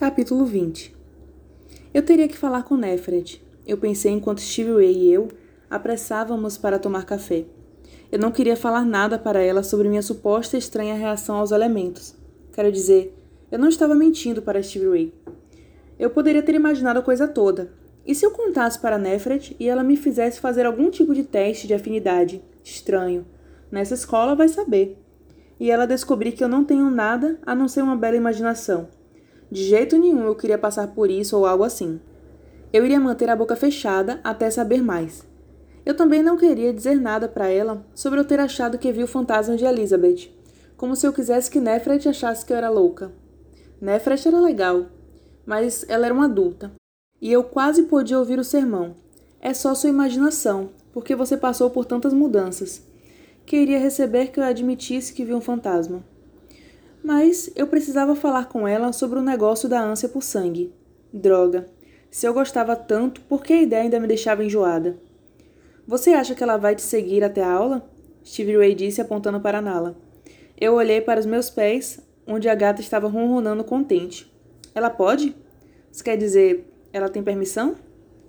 Capítulo 0.00 0.46
20 0.46 0.96
Eu 1.92 2.02
teria 2.02 2.26
que 2.26 2.38
falar 2.38 2.62
com 2.62 2.74
Nefret. 2.74 3.44
Eu 3.66 3.76
pensei 3.76 4.10
enquanto 4.10 4.40
Stevie 4.40 4.72
Ray 4.72 4.96
e 4.96 5.12
eu 5.12 5.28
apressávamos 5.68 6.56
para 6.56 6.78
tomar 6.78 7.04
café. 7.04 7.44
Eu 8.10 8.18
não 8.18 8.32
queria 8.32 8.56
falar 8.56 8.82
nada 8.82 9.18
para 9.18 9.42
ela 9.42 9.62
sobre 9.62 9.90
minha 9.90 10.00
suposta 10.00 10.56
estranha 10.56 10.94
reação 10.94 11.36
aos 11.36 11.50
elementos. 11.50 12.14
Quero 12.50 12.72
dizer, 12.72 13.14
eu 13.52 13.58
não 13.58 13.68
estava 13.68 13.94
mentindo 13.94 14.40
para 14.40 14.62
Stevie 14.62 14.88
Ray. 14.88 15.14
Eu 15.98 16.08
poderia 16.08 16.42
ter 16.42 16.54
imaginado 16.54 17.00
a 17.00 17.02
coisa 17.02 17.28
toda. 17.28 17.70
E 18.06 18.14
se 18.14 18.24
eu 18.24 18.30
contasse 18.30 18.78
para 18.78 18.96
Nefret 18.96 19.54
e 19.60 19.68
ela 19.68 19.84
me 19.84 19.98
fizesse 19.98 20.40
fazer 20.40 20.64
algum 20.64 20.88
tipo 20.88 21.12
de 21.14 21.24
teste 21.24 21.66
de 21.66 21.74
afinidade? 21.74 22.42
Estranho. 22.64 23.26
Nessa 23.70 23.92
escola 23.92 24.34
vai 24.34 24.48
saber. 24.48 24.96
E 25.60 25.70
ela 25.70 25.86
descobrir 25.86 26.32
que 26.32 26.42
eu 26.42 26.48
não 26.48 26.64
tenho 26.64 26.88
nada 26.88 27.38
a 27.44 27.54
não 27.54 27.68
ser 27.68 27.82
uma 27.82 27.96
bela 27.96 28.16
imaginação. 28.16 28.88
De 29.50 29.64
jeito 29.64 29.98
nenhum 29.98 30.24
eu 30.26 30.34
queria 30.34 30.56
passar 30.56 30.88
por 30.88 31.10
isso 31.10 31.36
ou 31.36 31.44
algo 31.44 31.64
assim. 31.64 32.00
Eu 32.72 32.84
iria 32.84 33.00
manter 33.00 33.28
a 33.28 33.34
boca 33.34 33.56
fechada 33.56 34.20
até 34.22 34.48
saber 34.48 34.80
mais. 34.80 35.26
Eu 35.84 35.96
também 35.96 36.22
não 36.22 36.36
queria 36.36 36.72
dizer 36.72 37.00
nada 37.00 37.26
para 37.26 37.48
ela 37.48 37.84
sobre 37.94 38.20
eu 38.20 38.24
ter 38.24 38.38
achado 38.38 38.78
que 38.78 38.92
vi 38.92 39.02
o 39.02 39.08
fantasma 39.08 39.56
de 39.56 39.64
Elizabeth, 39.64 40.30
como 40.76 40.94
se 40.94 41.06
eu 41.06 41.12
quisesse 41.12 41.50
que 41.50 41.58
Nefret 41.58 42.08
achasse 42.08 42.44
que 42.44 42.52
eu 42.52 42.56
era 42.56 42.70
louca. 42.70 43.10
Nefret 43.80 44.28
era 44.28 44.38
legal, 44.38 44.86
mas 45.44 45.84
ela 45.88 46.06
era 46.06 46.14
uma 46.14 46.26
adulta. 46.26 46.70
E 47.20 47.32
eu 47.32 47.42
quase 47.42 47.84
podia 47.84 48.18
ouvir 48.18 48.38
o 48.38 48.44
sermão. 48.44 48.94
É 49.40 49.52
só 49.52 49.74
sua 49.74 49.90
imaginação, 49.90 50.70
porque 50.92 51.16
você 51.16 51.36
passou 51.36 51.70
por 51.70 51.84
tantas 51.84 52.12
mudanças. 52.12 52.82
Queria 53.44 53.78
receber 53.78 54.28
que 54.28 54.38
eu 54.38 54.44
admitisse 54.44 55.12
que 55.12 55.24
vi 55.24 55.34
um 55.34 55.40
fantasma. 55.40 56.04
Mas 57.02 57.50
eu 57.56 57.66
precisava 57.66 58.14
falar 58.14 58.48
com 58.48 58.68
ela 58.68 58.92
sobre 58.92 59.18
o 59.18 59.22
negócio 59.22 59.68
da 59.68 59.82
ânsia 59.82 60.08
por 60.08 60.22
sangue. 60.22 60.72
Droga. 61.12 61.66
Se 62.10 62.26
eu 62.26 62.34
gostava 62.34 62.76
tanto, 62.76 63.20
por 63.22 63.42
que 63.42 63.52
a 63.52 63.62
ideia 63.62 63.82
ainda 63.82 64.00
me 64.00 64.06
deixava 64.06 64.44
enjoada? 64.44 64.98
Você 65.86 66.10
acha 66.10 66.34
que 66.34 66.42
ela 66.42 66.56
vai 66.56 66.74
te 66.74 66.82
seguir 66.82 67.24
até 67.24 67.42
a 67.42 67.52
aula? 67.52 67.88
Stevie 68.24 68.56
Ray 68.56 68.74
disse 68.74 69.00
apontando 69.00 69.40
para 69.40 69.62
Nala. 69.62 69.96
Eu 70.60 70.74
olhei 70.74 71.00
para 71.00 71.18
os 71.18 71.26
meus 71.26 71.48
pés, 71.48 72.00
onde 72.26 72.48
a 72.48 72.54
gata 72.54 72.80
estava 72.80 73.08
ronronando 73.08 73.64
contente. 73.64 74.30
Ela 74.74 74.90
pode? 74.90 75.34
Isso 75.90 76.04
quer 76.04 76.16
dizer, 76.16 76.70
ela 76.92 77.08
tem 77.08 77.22
permissão? 77.22 77.76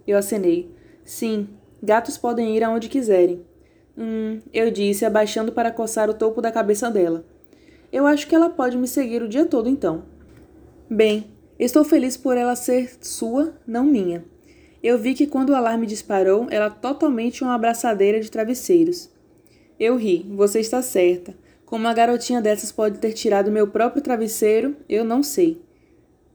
Eu 0.07 0.17
acenei. 0.17 0.73
Sim, 1.03 1.49
gatos 1.83 2.17
podem 2.17 2.55
ir 2.55 2.63
aonde 2.63 2.89
quiserem. 2.89 3.45
Hum, 3.97 4.39
eu 4.53 4.71
disse, 4.71 5.05
abaixando 5.05 5.51
para 5.51 5.71
coçar 5.71 6.09
o 6.09 6.13
topo 6.13 6.41
da 6.41 6.51
cabeça 6.51 6.89
dela. 6.89 7.25
Eu 7.91 8.07
acho 8.07 8.27
que 8.27 8.33
ela 8.33 8.49
pode 8.49 8.77
me 8.77 8.87
seguir 8.87 9.21
o 9.21 9.27
dia 9.27 9.45
todo 9.45 9.67
então. 9.67 10.03
Bem, 10.89 11.25
estou 11.59 11.83
feliz 11.83 12.15
por 12.15 12.37
ela 12.37 12.55
ser 12.55 12.97
sua, 13.01 13.53
não 13.67 13.83
minha. 13.83 14.23
Eu 14.81 14.97
vi 14.97 15.13
que 15.13 15.27
quando 15.27 15.49
o 15.49 15.55
alarme 15.55 15.85
disparou, 15.85 16.47
era 16.49 16.69
totalmente 16.69 17.43
uma 17.43 17.53
abraçadeira 17.53 18.19
de 18.19 18.31
travesseiros. 18.31 19.09
Eu 19.79 19.95
ri, 19.95 20.25
você 20.35 20.59
está 20.59 20.81
certa. 20.81 21.35
Como 21.65 21.85
uma 21.85 21.93
garotinha 21.93 22.41
dessas 22.41 22.71
pode 22.71 22.97
ter 22.97 23.13
tirado 23.13 23.51
meu 23.51 23.67
próprio 23.67 24.01
travesseiro, 24.01 24.75
eu 24.89 25.03
não 25.03 25.21
sei. 25.21 25.61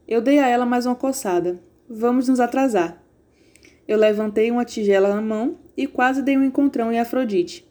Eu 0.07 0.21
dei 0.21 0.39
a 0.39 0.47
ela 0.47 0.65
mais 0.65 0.85
uma 0.85 0.95
coçada. 0.95 1.59
Vamos 1.89 2.27
nos 2.27 2.39
atrasar. 2.39 3.03
Eu 3.87 3.97
levantei 3.97 4.49
uma 4.49 4.65
tigela 4.65 5.13
na 5.13 5.21
mão 5.21 5.57
e 5.75 5.85
quase 5.85 6.21
dei 6.21 6.37
um 6.37 6.43
encontrão 6.43 6.91
em 6.91 6.99
Afrodite. 6.99 7.66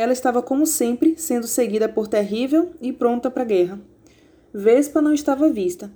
Ela 0.00 0.14
estava, 0.14 0.40
como 0.40 0.64
sempre, 0.64 1.14
sendo 1.18 1.46
seguida 1.46 1.86
por 1.86 2.08
Terrível 2.08 2.70
e 2.80 2.90
pronta 2.90 3.30
para 3.30 3.42
a 3.42 3.44
guerra. 3.44 3.78
Vespa 4.50 5.02
não 5.02 5.12
estava 5.12 5.50
vista. 5.50 5.92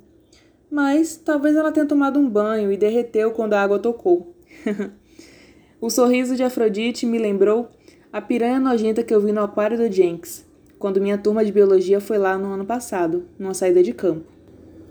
Mas 0.71 1.17
talvez 1.17 1.57
ela 1.57 1.73
tenha 1.73 1.87
tomado 1.87 2.21
um 2.21 2.29
banho 2.29 2.71
e 2.71 2.77
derreteu 2.77 3.31
quando 3.31 3.55
a 3.55 3.63
água 3.63 3.79
tocou. 3.79 4.35
o 5.81 5.89
sorriso 5.89 6.37
de 6.37 6.43
Afrodite 6.43 7.07
me 7.07 7.17
lembrou 7.17 7.71
a 8.13 8.21
piranha 8.21 8.61
nojenta 8.61 9.03
que 9.03 9.15
eu 9.15 9.23
vi 9.23 9.33
no 9.33 9.43
aquário 9.43 9.79
do 9.79 9.91
Jenks, 9.91 10.45
quando 10.79 11.01
minha 11.01 11.17
turma 11.17 11.43
de 11.43 11.51
biologia 11.51 11.99
foi 11.99 12.19
lá 12.19 12.37
no 12.37 12.53
ano 12.53 12.67
passado, 12.67 13.25
numa 13.39 13.55
saída 13.55 13.83
de 13.83 13.95
campo. 13.95 14.31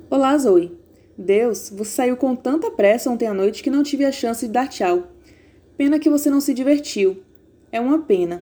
Olá, 0.09 0.35
Zoe. 0.39 0.75
Deus, 1.15 1.69
você 1.69 1.91
saiu 1.91 2.17
com 2.17 2.35
tanta 2.35 2.71
pressa 2.71 3.11
ontem 3.11 3.27
à 3.27 3.33
noite 3.35 3.61
que 3.61 3.69
não 3.69 3.83
tive 3.83 4.05
a 4.05 4.11
chance 4.11 4.47
de 4.47 4.51
dar 4.51 4.67
tchau. 4.67 5.03
Pena 5.77 5.99
que 5.99 6.09
você 6.09 6.31
não 6.31 6.41
se 6.41 6.51
divertiu. 6.51 7.21
É 7.71 7.79
uma 7.79 7.99
pena. 7.99 8.39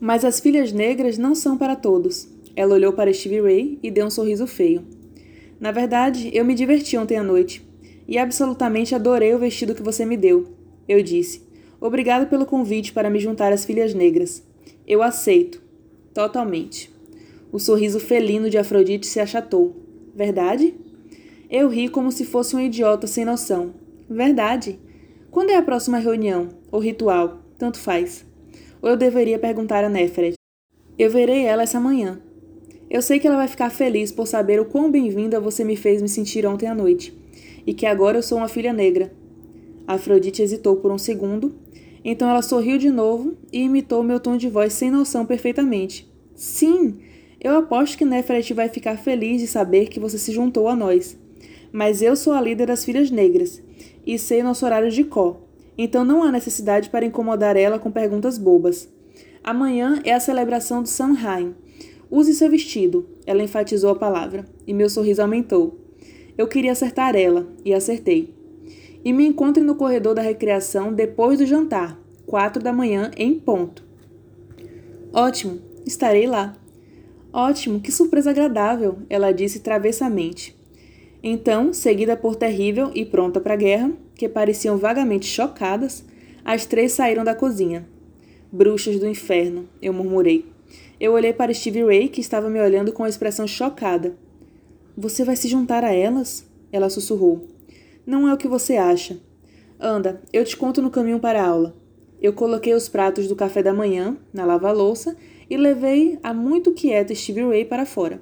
Mas 0.00 0.24
as 0.24 0.40
filhas 0.40 0.72
negras 0.72 1.18
não 1.18 1.34
são 1.34 1.56
para 1.56 1.74
todos. 1.74 2.28
Ela 2.54 2.74
olhou 2.74 2.92
para 2.92 3.12
Stevie 3.12 3.40
Ray 3.40 3.78
e 3.82 3.90
deu 3.90 4.06
um 4.06 4.10
sorriso 4.10 4.46
feio. 4.46 4.84
Na 5.60 5.72
verdade, 5.72 6.30
eu 6.32 6.44
me 6.44 6.54
diverti 6.54 6.96
ontem 6.96 7.16
à 7.16 7.22
noite. 7.22 7.66
E 8.06 8.16
absolutamente 8.16 8.94
adorei 8.94 9.34
o 9.34 9.38
vestido 9.38 9.74
que 9.74 9.82
você 9.82 10.04
me 10.04 10.16
deu. 10.16 10.46
Eu 10.88 11.02
disse. 11.02 11.42
Obrigado 11.80 12.28
pelo 12.28 12.46
convite 12.46 12.92
para 12.92 13.10
me 13.10 13.18
juntar 13.18 13.52
às 13.52 13.64
filhas 13.64 13.92
negras. 13.92 14.42
Eu 14.86 15.02
aceito. 15.02 15.60
Totalmente. 16.14 16.90
O 17.52 17.58
sorriso 17.58 18.00
felino 18.00 18.48
de 18.48 18.58
Afrodite 18.58 19.06
se 19.06 19.20
achatou. 19.20 19.76
Verdade? 20.14 20.74
Eu 21.50 21.68
ri 21.68 21.88
como 21.88 22.12
se 22.12 22.24
fosse 22.24 22.54
um 22.54 22.60
idiota 22.60 23.06
sem 23.06 23.24
noção. 23.24 23.74
Verdade. 24.08 24.78
Quando 25.30 25.50
é 25.50 25.56
a 25.56 25.62
próxima 25.62 25.98
reunião? 25.98 26.48
Ou 26.70 26.80
ritual? 26.80 27.42
Tanto 27.56 27.78
faz. 27.78 28.27
Ou 28.80 28.90
eu 28.90 28.96
deveria 28.96 29.38
perguntar 29.38 29.84
a 29.84 29.88
Neferet. 29.88 30.34
Eu 30.98 31.10
verei 31.10 31.44
ela 31.44 31.62
essa 31.62 31.80
manhã. 31.80 32.20
Eu 32.90 33.02
sei 33.02 33.18
que 33.18 33.26
ela 33.26 33.36
vai 33.36 33.48
ficar 33.48 33.70
feliz 33.70 34.10
por 34.10 34.26
saber 34.26 34.60
o 34.60 34.64
quão 34.64 34.90
bem-vinda 34.90 35.38
você 35.38 35.62
me 35.62 35.76
fez 35.76 36.00
me 36.00 36.08
sentir 36.08 36.46
ontem 36.46 36.66
à 36.66 36.74
noite, 36.74 37.16
e 37.66 37.74
que 37.74 37.84
agora 37.84 38.18
eu 38.18 38.22
sou 38.22 38.38
uma 38.38 38.48
filha 38.48 38.72
negra. 38.72 39.12
Afrodite 39.86 40.42
hesitou 40.42 40.76
por 40.76 40.90
um 40.90 40.98
segundo, 40.98 41.54
então 42.04 42.28
ela 42.28 42.40
sorriu 42.40 42.78
de 42.78 42.90
novo 42.90 43.36
e 43.52 43.62
imitou 43.62 44.02
meu 44.02 44.18
tom 44.18 44.36
de 44.36 44.48
voz 44.48 44.72
sem 44.72 44.90
noção 44.90 45.26
perfeitamente. 45.26 46.10
Sim, 46.34 46.98
eu 47.40 47.56
aposto 47.56 47.98
que 47.98 48.04
Neferet 48.04 48.54
vai 48.54 48.68
ficar 48.68 48.96
feliz 48.96 49.40
de 49.40 49.46
saber 49.46 49.88
que 49.88 50.00
você 50.00 50.16
se 50.16 50.32
juntou 50.32 50.66
a 50.66 50.74
nós. 50.74 51.18
Mas 51.70 52.00
eu 52.00 52.16
sou 52.16 52.32
a 52.32 52.40
líder 52.40 52.68
das 52.68 52.84
filhas 52.84 53.10
negras, 53.10 53.62
e 54.06 54.18
sei 54.18 54.42
nosso 54.42 54.64
horário 54.64 54.90
de 54.90 55.04
có, 55.04 55.36
então 55.78 56.04
não 56.04 56.24
há 56.24 56.32
necessidade 56.32 56.90
para 56.90 57.06
incomodar 57.06 57.56
ela 57.56 57.78
com 57.78 57.90
perguntas 57.90 58.36
bobas. 58.36 58.88
Amanhã 59.44 60.02
é 60.04 60.12
a 60.12 60.20
celebração 60.20 60.82
do 60.82 60.88
Samhain. 60.88 61.54
Use 62.10 62.34
seu 62.34 62.50
vestido, 62.50 63.08
ela 63.24 63.42
enfatizou 63.42 63.90
a 63.90 63.94
palavra, 63.94 64.44
e 64.66 64.74
meu 64.74 64.90
sorriso 64.90 65.22
aumentou. 65.22 65.78
Eu 66.36 66.48
queria 66.48 66.72
acertar 66.72 67.14
ela, 67.14 67.46
e 67.64 67.72
acertei. 67.72 68.34
E 69.04 69.12
me 69.12 69.26
encontre 69.26 69.62
no 69.62 69.76
corredor 69.76 70.14
da 70.14 70.22
recreação 70.22 70.92
depois 70.92 71.38
do 71.38 71.46
jantar, 71.46 71.98
quatro 72.26 72.62
da 72.62 72.72
manhã 72.72 73.10
em 73.16 73.38
ponto. 73.38 73.84
Ótimo, 75.12 75.60
estarei 75.86 76.26
lá. 76.26 76.56
Ótimo, 77.32 77.80
que 77.80 77.92
surpresa 77.92 78.30
agradável, 78.30 78.98
ela 79.08 79.32
disse 79.32 79.60
travessamente. 79.60 80.58
Então, 81.22 81.72
seguida 81.72 82.16
por 82.16 82.36
Terrível 82.36 82.90
e 82.94 83.04
pronta 83.04 83.40
para 83.40 83.54
a 83.54 83.56
guerra, 83.56 83.92
que 84.18 84.28
pareciam 84.28 84.76
vagamente 84.76 85.26
chocadas, 85.26 86.04
as 86.44 86.66
três 86.66 86.92
saíram 86.92 87.22
da 87.22 87.36
cozinha. 87.36 87.88
Bruxas 88.50 88.98
do 88.98 89.06
inferno, 89.06 89.68
eu 89.80 89.92
murmurei. 89.92 90.44
Eu 90.98 91.12
olhei 91.12 91.32
para 91.32 91.54
Stevie 91.54 91.84
Ray, 91.84 92.08
que 92.08 92.20
estava 92.20 92.50
me 92.50 92.60
olhando 92.60 92.92
com 92.92 93.04
uma 93.04 93.08
expressão 93.08 93.46
chocada. 93.46 94.16
Você 94.96 95.24
vai 95.24 95.36
se 95.36 95.46
juntar 95.46 95.84
a 95.84 95.92
elas? 95.92 96.44
Ela 96.72 96.90
sussurrou. 96.90 97.46
Não 98.04 98.28
é 98.28 98.34
o 98.34 98.36
que 98.36 98.48
você 98.48 98.76
acha. 98.76 99.16
Anda, 99.78 100.20
eu 100.32 100.44
te 100.44 100.56
conto 100.56 100.82
no 100.82 100.90
caminho 100.90 101.20
para 101.20 101.40
a 101.40 101.46
aula. 101.46 101.76
Eu 102.20 102.32
coloquei 102.32 102.74
os 102.74 102.88
pratos 102.88 103.28
do 103.28 103.36
café 103.36 103.62
da 103.62 103.72
manhã 103.72 104.16
na 104.32 104.44
lava-louça 104.44 105.16
e 105.48 105.56
levei 105.56 106.18
a 106.24 106.34
muito 106.34 106.72
quieta 106.72 107.14
Stevie 107.14 107.46
Ray 107.46 107.64
para 107.64 107.86
fora. 107.86 108.20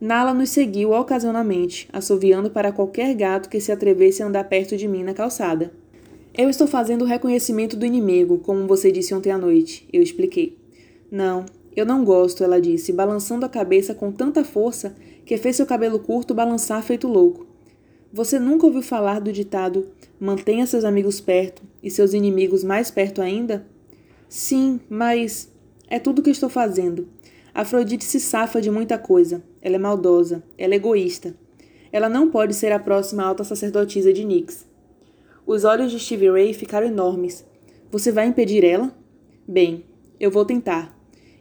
Nala 0.00 0.34
nos 0.34 0.50
seguiu 0.50 0.92
ocasionalmente, 0.92 1.88
assoviando 1.90 2.50
para 2.50 2.70
qualquer 2.70 3.14
gato 3.14 3.48
que 3.48 3.60
se 3.60 3.72
atrevesse 3.72 4.22
a 4.22 4.26
andar 4.26 4.44
perto 4.44 4.76
de 4.76 4.86
mim 4.86 5.02
na 5.02 5.14
calçada. 5.14 5.72
Eu 6.36 6.50
estou 6.50 6.66
fazendo 6.66 7.02
o 7.02 7.06
reconhecimento 7.06 7.78
do 7.78 7.86
inimigo, 7.86 8.38
como 8.38 8.66
você 8.66 8.92
disse 8.92 9.14
ontem 9.14 9.30
à 9.30 9.38
noite, 9.38 9.88
eu 9.90 10.02
expliquei. 10.02 10.58
Não, 11.10 11.46
eu 11.74 11.86
não 11.86 12.04
gosto, 12.04 12.44
ela 12.44 12.60
disse, 12.60 12.92
balançando 12.92 13.46
a 13.46 13.48
cabeça 13.48 13.94
com 13.94 14.12
tanta 14.12 14.44
força 14.44 14.94
que 15.24 15.38
fez 15.38 15.56
seu 15.56 15.64
cabelo 15.64 15.98
curto 15.98 16.34
balançar 16.34 16.82
feito 16.82 17.08
louco. 17.08 17.46
Você 18.12 18.38
nunca 18.38 18.66
ouviu 18.66 18.82
falar 18.82 19.18
do 19.20 19.32
ditado 19.32 19.86
mantenha 20.20 20.66
seus 20.66 20.84
amigos 20.84 21.20
perto 21.20 21.62
e 21.82 21.90
seus 21.90 22.12
inimigos 22.12 22.62
mais 22.62 22.90
perto 22.90 23.22
ainda? 23.22 23.66
Sim, 24.28 24.78
mas 24.88 25.50
é 25.88 25.98
tudo 25.98 26.18
o 26.18 26.22
que 26.22 26.30
estou 26.30 26.48
fazendo. 26.48 27.08
Afrodite 27.58 28.04
se 28.04 28.20
safa 28.20 28.60
de 28.60 28.70
muita 28.70 28.98
coisa. 28.98 29.42
Ela 29.62 29.76
é 29.76 29.78
maldosa. 29.78 30.42
Ela 30.58 30.74
é 30.74 30.76
egoísta. 30.76 31.34
Ela 31.90 32.06
não 32.06 32.30
pode 32.30 32.52
ser 32.52 32.70
a 32.70 32.78
próxima 32.78 33.24
alta 33.24 33.44
sacerdotisa 33.44 34.12
de 34.12 34.26
Nix. 34.26 34.66
Os 35.46 35.64
olhos 35.64 35.90
de 35.90 35.98
Stevie 35.98 36.28
Ray 36.28 36.52
ficaram 36.52 36.86
enormes. 36.86 37.46
Você 37.90 38.12
vai 38.12 38.26
impedir 38.26 38.62
ela? 38.62 38.94
Bem, 39.48 39.86
eu 40.20 40.30
vou 40.30 40.44
tentar. 40.44 40.94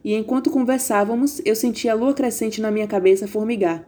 E 0.05 0.15
enquanto 0.15 0.49
conversávamos, 0.49 1.41
eu 1.43 1.53
sentia 1.53 1.91
a 1.91 1.95
lua 1.95 2.13
crescente 2.13 2.61
na 2.61 2.71
minha 2.71 2.87
cabeça 2.87 3.27
formigar. 3.27 3.85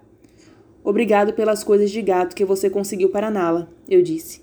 Obrigado 0.83 1.31
pelas 1.31 1.63
coisas 1.63 1.89
de 1.89 2.01
gato 2.01 2.35
que 2.35 2.43
você 2.43 2.69
conseguiu 2.69 3.09
para 3.09 3.31
Nala, 3.31 3.69
eu 3.87 4.01
disse. 4.01 4.41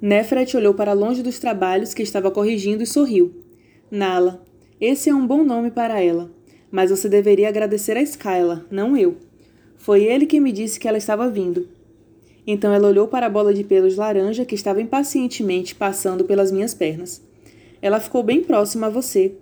Nefret 0.00 0.56
olhou 0.56 0.74
para 0.74 0.92
longe 0.92 1.24
dos 1.24 1.40
trabalhos 1.40 1.92
que 1.92 2.04
estava 2.04 2.30
corrigindo 2.30 2.84
e 2.84 2.86
sorriu. 2.86 3.34
Nala, 3.90 4.44
esse 4.80 5.10
é 5.10 5.14
um 5.14 5.26
bom 5.26 5.42
nome 5.42 5.72
para 5.72 6.00
ela, 6.00 6.30
mas 6.70 6.90
você 6.90 7.08
deveria 7.08 7.48
agradecer 7.48 7.96
a 7.96 8.02
Skyla, 8.02 8.64
não 8.70 8.96
eu. 8.96 9.16
Foi 9.76 10.04
ele 10.04 10.26
que 10.26 10.40
me 10.40 10.52
disse 10.52 10.78
que 10.78 10.86
ela 10.86 10.98
estava 10.98 11.28
vindo. 11.28 11.66
Então 12.46 12.72
ela 12.72 12.88
olhou 12.88 13.08
para 13.08 13.26
a 13.26 13.30
bola 13.30 13.52
de 13.52 13.64
pelos 13.64 13.96
laranja 13.96 14.44
que 14.44 14.54
estava 14.54 14.80
impacientemente 14.80 15.74
passando 15.74 16.24
pelas 16.24 16.52
minhas 16.52 16.74
pernas. 16.74 17.22
Ela 17.82 18.00
ficou 18.00 18.22
bem 18.22 18.42
próxima 18.42 18.86
a 18.86 18.90
você. 18.90 19.32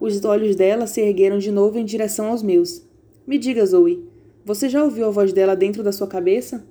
Os 0.00 0.24
olhos 0.24 0.54
dela 0.54 0.86
se 0.86 1.00
ergueram 1.00 1.38
de 1.38 1.50
novo 1.50 1.78
em 1.78 1.84
direção 1.84 2.26
aos 2.26 2.42
meus. 2.42 2.82
Me 3.26 3.38
diga, 3.38 3.64
Zoe, 3.64 4.04
você 4.44 4.68
já 4.68 4.82
ouviu 4.82 5.06
a 5.06 5.10
voz 5.10 5.32
dela 5.32 5.56
dentro 5.56 5.82
da 5.82 5.92
sua 5.92 6.06
cabeça? 6.06 6.64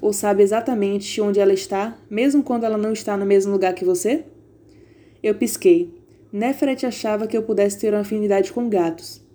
Ou 0.00 0.12
sabe 0.12 0.42
exatamente 0.42 1.20
onde 1.20 1.40
ela 1.40 1.52
está, 1.52 1.98
mesmo 2.08 2.42
quando 2.42 2.64
ela 2.64 2.78
não 2.78 2.92
está 2.92 3.16
no 3.16 3.26
mesmo 3.26 3.52
lugar 3.52 3.74
que 3.74 3.84
você? 3.84 4.24
Eu 5.22 5.34
pisquei. 5.34 5.92
Neferet 6.32 6.86
achava 6.86 7.26
que 7.26 7.36
eu 7.36 7.42
pudesse 7.42 7.78
ter 7.78 7.92
uma 7.92 8.00
afinidade 8.00 8.52
com 8.52 8.68
gatos. 8.68 9.27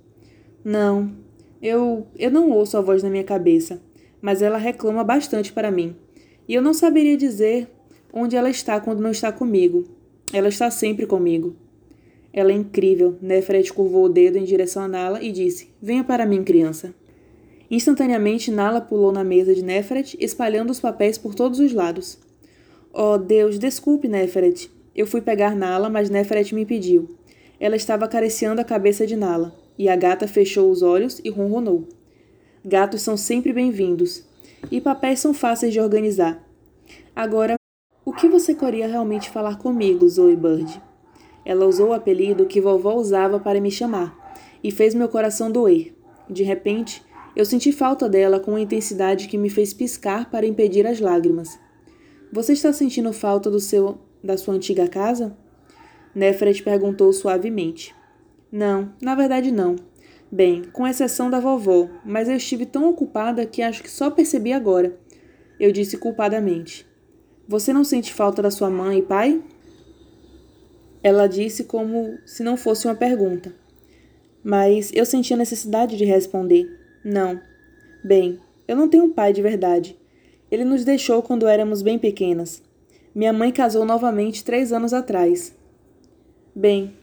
Não, 0.63 1.11
eu, 1.61 2.07
eu 2.17 2.31
não 2.31 2.49
ouço 2.49 2.77
a 2.77 2.81
voz 2.81 3.03
na 3.03 3.09
minha 3.09 3.23
cabeça, 3.23 3.81
mas 4.21 4.41
ela 4.41 4.57
reclama 4.57 5.03
bastante 5.03 5.51
para 5.51 5.71
mim. 5.71 5.95
E 6.47 6.53
eu 6.53 6.61
não 6.61 6.73
saberia 6.73 7.17
dizer 7.17 7.69
onde 8.11 8.35
ela 8.35 8.49
está 8.49 8.79
quando 8.79 9.01
não 9.01 9.11
está 9.11 9.31
comigo. 9.31 9.85
Ela 10.31 10.47
está 10.47 10.69
sempre 10.69 11.05
comigo. 11.05 11.55
Ela 12.31 12.51
é 12.51 12.55
incrível. 12.55 13.17
Neferet 13.21 13.71
curvou 13.71 14.05
o 14.05 14.09
dedo 14.09 14.37
em 14.37 14.43
direção 14.43 14.83
a 14.83 14.87
Nala 14.87 15.21
e 15.21 15.31
disse: 15.31 15.69
Venha 15.81 16.03
para 16.03 16.25
mim, 16.25 16.43
criança. 16.43 16.93
Instantaneamente, 17.69 18.51
Nala 18.51 18.81
pulou 18.81 19.11
na 19.11 19.23
mesa 19.23 19.53
de 19.53 19.63
Neferet, 19.63 20.17
espalhando 20.19 20.69
os 20.69 20.79
papéis 20.79 21.17
por 21.17 21.33
todos 21.33 21.59
os 21.59 21.73
lados. 21.73 22.17
Oh, 22.91 23.17
Deus, 23.17 23.57
desculpe, 23.57 24.07
Neferet. 24.07 24.69
Eu 24.95 25.07
fui 25.07 25.21
pegar 25.21 25.55
Nala, 25.55 25.89
mas 25.89 26.09
Neferet 26.09 26.53
me 26.53 26.61
impediu. 26.61 27.09
Ela 27.59 27.75
estava 27.75 28.05
acariciando 28.05 28.61
a 28.61 28.65
cabeça 28.65 29.07
de 29.07 29.15
Nala, 29.15 29.55
e 29.77 29.89
a 29.89 29.95
gata 29.95 30.27
fechou 30.27 30.69
os 30.69 30.81
olhos 30.81 31.19
e 31.23 31.29
ronronou. 31.29 31.87
Gatos 32.63 33.01
são 33.01 33.17
sempre 33.17 33.51
bem-vindos, 33.51 34.23
e 34.71 34.79
papéis 34.79 35.19
são 35.19 35.33
fáceis 35.33 35.73
de 35.73 35.79
organizar. 35.79 36.41
Agora, 37.15 37.55
o 38.05 38.13
que 38.13 38.27
você 38.27 38.53
queria 38.53 38.87
realmente 38.87 39.29
falar 39.29 39.57
comigo, 39.57 40.07
Zoe 40.07 40.35
Bird? 40.35 40.81
Ela 41.45 41.65
usou 41.65 41.89
o 41.89 41.93
apelido 41.93 42.45
que 42.45 42.61
vovó 42.61 42.95
usava 42.95 43.39
para 43.39 43.59
me 43.59 43.69
chamar, 43.69 44.37
e 44.63 44.71
fez 44.71 44.93
meu 44.93 45.09
coração 45.09 45.51
doer. 45.51 45.93
De 46.29 46.43
repente, 46.43 47.03
eu 47.35 47.45
senti 47.45 47.71
falta 47.71 48.07
dela 48.07 48.39
com 48.39 48.51
uma 48.51 48.61
intensidade 48.61 49.27
que 49.27 49.37
me 49.37 49.49
fez 49.49 49.73
piscar 49.73 50.29
para 50.29 50.45
impedir 50.45 50.85
as 50.85 50.99
lágrimas. 50.99 51.59
Você 52.31 52.53
está 52.53 52.71
sentindo 52.71 53.11
falta 53.11 53.49
do 53.49 53.59
seu 53.59 53.99
da 54.23 54.37
sua 54.37 54.53
antiga 54.53 54.87
casa? 54.87 55.35
Nefret 56.15 56.63
perguntou 56.63 57.11
suavemente. 57.11 57.93
Não, 58.53 58.93
na 59.01 59.15
verdade 59.15 59.51
não. 59.51 59.75
Bem, 60.31 60.61
com 60.71 60.85
exceção 60.85 61.27
da 61.27 61.39
vovó, 61.39 61.89
mas 62.05 62.29
eu 62.29 62.35
estive 62.35 62.67
tão 62.67 62.87
ocupada 62.87 63.47
que 63.47 63.63
acho 63.63 63.81
que 63.81 63.89
só 63.89 64.11
percebi 64.11 64.53
agora. 64.53 64.95
Eu 65.59 65.71
disse 65.71 65.97
culpadamente. 65.97 66.85
Você 67.47 67.73
não 67.73 67.83
sente 67.83 68.13
falta 68.13 68.43
da 68.43 68.51
sua 68.51 68.69
mãe 68.69 68.99
e 68.99 69.01
pai? 69.01 69.41
Ela 71.01 71.25
disse 71.25 71.63
como 71.63 72.19
se 72.27 72.43
não 72.43 72.55
fosse 72.55 72.85
uma 72.85 72.93
pergunta. 72.93 73.51
Mas 74.43 74.91
eu 74.93 75.03
senti 75.03 75.33
a 75.33 75.37
necessidade 75.37 75.97
de 75.97 76.05
responder. 76.05 76.69
Não. 77.03 77.41
Bem, 78.03 78.39
eu 78.67 78.75
não 78.75 78.87
tenho 78.87 79.05
um 79.05 79.11
pai 79.11 79.33
de 79.33 79.41
verdade. 79.41 79.97
Ele 80.51 80.63
nos 80.63 80.85
deixou 80.85 81.23
quando 81.23 81.47
éramos 81.47 81.81
bem 81.81 81.97
pequenas. 81.97 82.61
Minha 83.15 83.33
mãe 83.33 83.51
casou 83.51 83.83
novamente 83.83 84.43
três 84.43 84.71
anos 84.71 84.93
atrás. 84.93 85.55
Bem, 86.55 86.93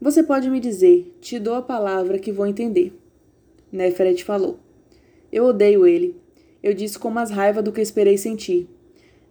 você 0.00 0.22
pode 0.22 0.48
me 0.48 0.60
dizer, 0.60 1.16
te 1.20 1.38
dou 1.38 1.54
a 1.54 1.62
palavra 1.62 2.18
que 2.18 2.32
vou 2.32 2.46
entender. 2.46 2.96
Neferet 3.72 4.22
falou. 4.24 4.58
Eu 5.32 5.46
odeio 5.46 5.86
ele. 5.86 6.16
Eu 6.62 6.72
disse 6.72 6.98
com 6.98 7.10
mais 7.10 7.30
raiva 7.30 7.62
do 7.62 7.72
que 7.72 7.80
esperei 7.80 8.16
sentir. 8.16 8.68